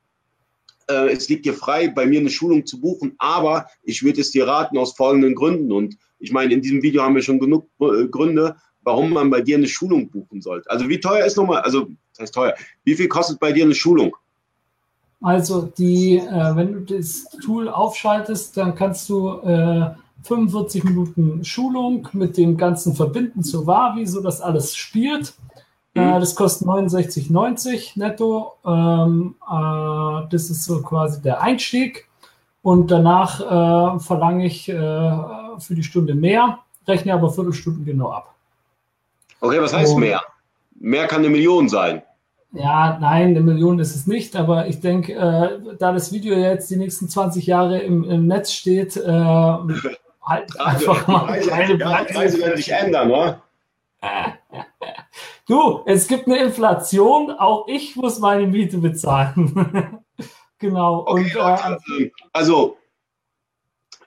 [0.89, 4.31] äh, es liegt dir frei, bei mir eine Schulung zu buchen, aber ich würde es
[4.31, 5.71] dir raten aus folgenden Gründen.
[5.71, 9.41] Und ich meine, in diesem Video haben wir schon genug äh, Gründe, warum man bei
[9.41, 10.69] dir eine Schulung buchen sollte.
[10.69, 12.53] Also wie teuer ist nochmal, also das heißt teuer,
[12.83, 14.15] wie viel kostet bei dir eine Schulung?
[15.21, 19.91] Also die, äh, wenn du das Tool aufschaltest, dann kannst du äh,
[20.23, 25.33] 45 Minuten Schulung mit dem ganzen Verbinden zur Wavi, so dass alles spielt.
[25.93, 26.01] Mhm.
[26.01, 28.53] Äh, das kostet 69,90 netto.
[28.65, 32.07] Ähm, äh, das ist so quasi der Einstieg.
[32.61, 34.73] Und danach äh, verlange ich äh,
[35.59, 38.33] für die Stunde mehr, rechne aber Viertelstunden genau ab.
[39.41, 40.21] Okay, was heißt Und, mehr?
[40.79, 42.01] Mehr kann eine Million sein.
[42.53, 46.69] Ja, nein, eine Million ist es nicht, aber ich denke, äh, da das Video jetzt
[46.69, 49.01] die nächsten 20 Jahre im, im Netz steht, äh,
[50.23, 53.41] halt einfach mal Preise, keine ja, die Preise werden sich ändern, oder?
[55.45, 60.03] Du, es gibt eine Inflation, auch ich muss meine Miete bezahlen.
[60.57, 61.05] genau.
[61.05, 62.77] Okay, und, äh, also,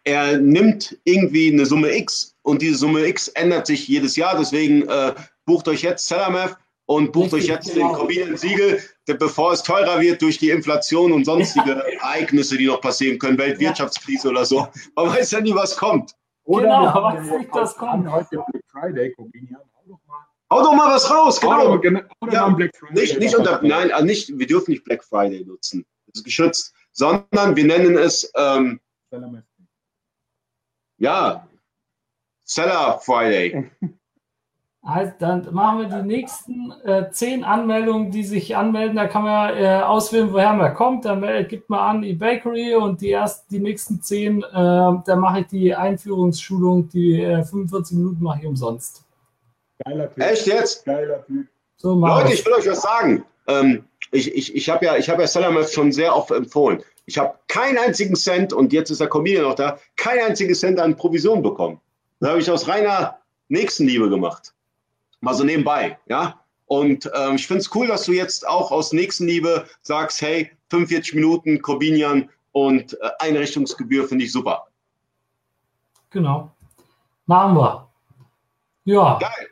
[0.04, 4.88] er nimmt irgendwie eine Summe X und diese Summe X ändert sich jedes Jahr, deswegen
[4.88, 5.14] äh,
[5.44, 6.56] bucht euch jetzt Cellarmath
[6.86, 7.88] und bucht Richtig, euch jetzt genau.
[7.88, 8.82] den Corbinian-Siegel,
[9.18, 14.28] bevor es teurer wird durch die Inflation und sonstige Ereignisse, die noch passieren können, Weltwirtschaftskrise
[14.28, 14.66] oder so.
[14.94, 16.14] Man weiß ja nie, was kommt.
[16.44, 18.10] Oder genau, was nicht das kommt.
[18.10, 19.60] Heute Black Friday, Corbinian,
[20.50, 21.72] Hau doch mal was raus, genau.
[21.72, 22.00] Hau genau.
[22.30, 22.48] Ja,
[22.92, 25.84] nicht, nicht unter, nein, also nicht, wir dürfen nicht Black Friday nutzen.
[26.06, 26.72] Das ist geschützt.
[26.92, 28.80] Sondern wir nennen es ähm,
[30.98, 31.46] ja,
[32.44, 33.70] Seller Friday.
[34.88, 38.94] Also dann machen wir die nächsten äh, zehn Anmeldungen, die sich anmelden.
[38.94, 41.06] Da kann man äh, auswählen, woher man kommt.
[41.06, 45.40] Dann äh, gibt man an eBakery und die ersten, die nächsten zehn, äh, da mache
[45.40, 49.05] ich die Einführungsschulung, die 45 äh, Minuten mache ich umsonst.
[49.84, 50.24] Geiler Typ.
[50.24, 50.84] Echt jetzt?
[50.84, 51.46] Geiler Typ.
[51.76, 53.24] So, Leute, ich will euch was sagen.
[53.46, 56.82] Ähm, ich ich, ich habe ja, ich hab ja Salamas schon sehr oft empfohlen.
[57.06, 60.80] Ich habe keinen einzigen Cent, und jetzt ist der Comedian noch da, keinen einzigen Cent
[60.80, 61.80] an Provision bekommen.
[62.20, 63.18] Das habe ich aus reiner
[63.48, 64.54] Nächstenliebe gemacht.
[65.20, 66.40] Mal so nebenbei, ja.
[66.66, 71.14] Und ähm, ich finde es cool, dass du jetzt auch aus Nächstenliebe sagst, hey, 45
[71.14, 74.66] Minuten Corbinian und äh, Einrichtungsgebühr finde ich super.
[76.10, 76.50] Genau.
[77.26, 77.88] Machen wir.
[78.84, 79.18] Ja.
[79.18, 79.48] Geil.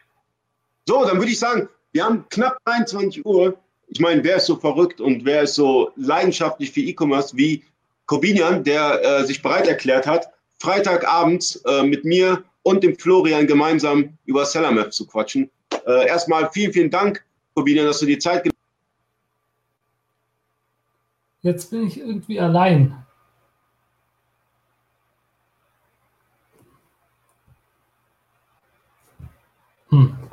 [0.86, 3.56] So, dann würde ich sagen, wir haben knapp 23 Uhr.
[3.88, 7.64] Ich meine, wer ist so verrückt und wer ist so leidenschaftlich für E-Commerce wie
[8.06, 10.28] Corbinian, der äh, sich bereit erklärt hat,
[10.58, 15.50] Freitagabends äh, mit mir und dem Florian gemeinsam über SellerMap zu quatschen.
[15.86, 17.24] Äh, erstmal vielen, vielen Dank,
[17.54, 18.54] Corbinian, dass du die Zeit genommen
[21.44, 23.04] Jetzt bin ich irgendwie allein.
[29.90, 30.23] Hm.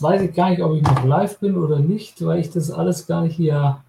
[0.00, 2.70] Jetzt weiß ich gar nicht, ob ich noch live bin oder nicht, weil ich das
[2.70, 3.84] alles gar nicht hier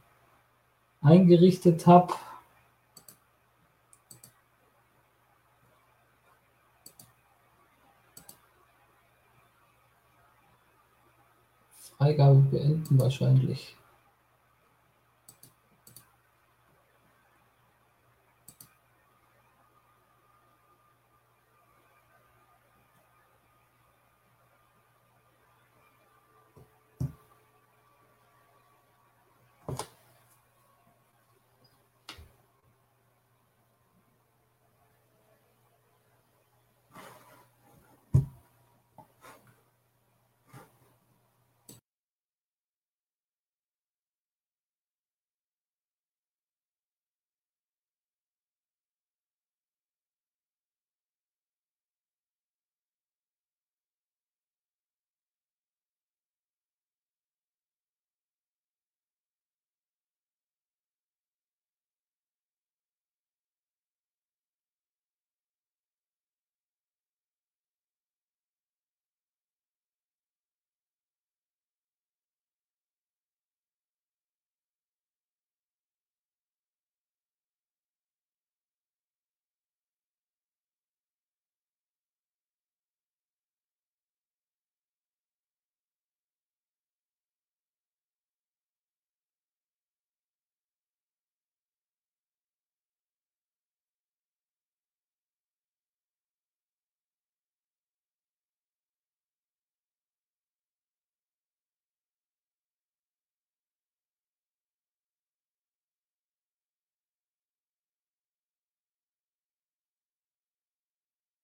[1.01, 2.14] eingerichtet habe.
[11.97, 13.78] Freigabe beenden wahrscheinlich.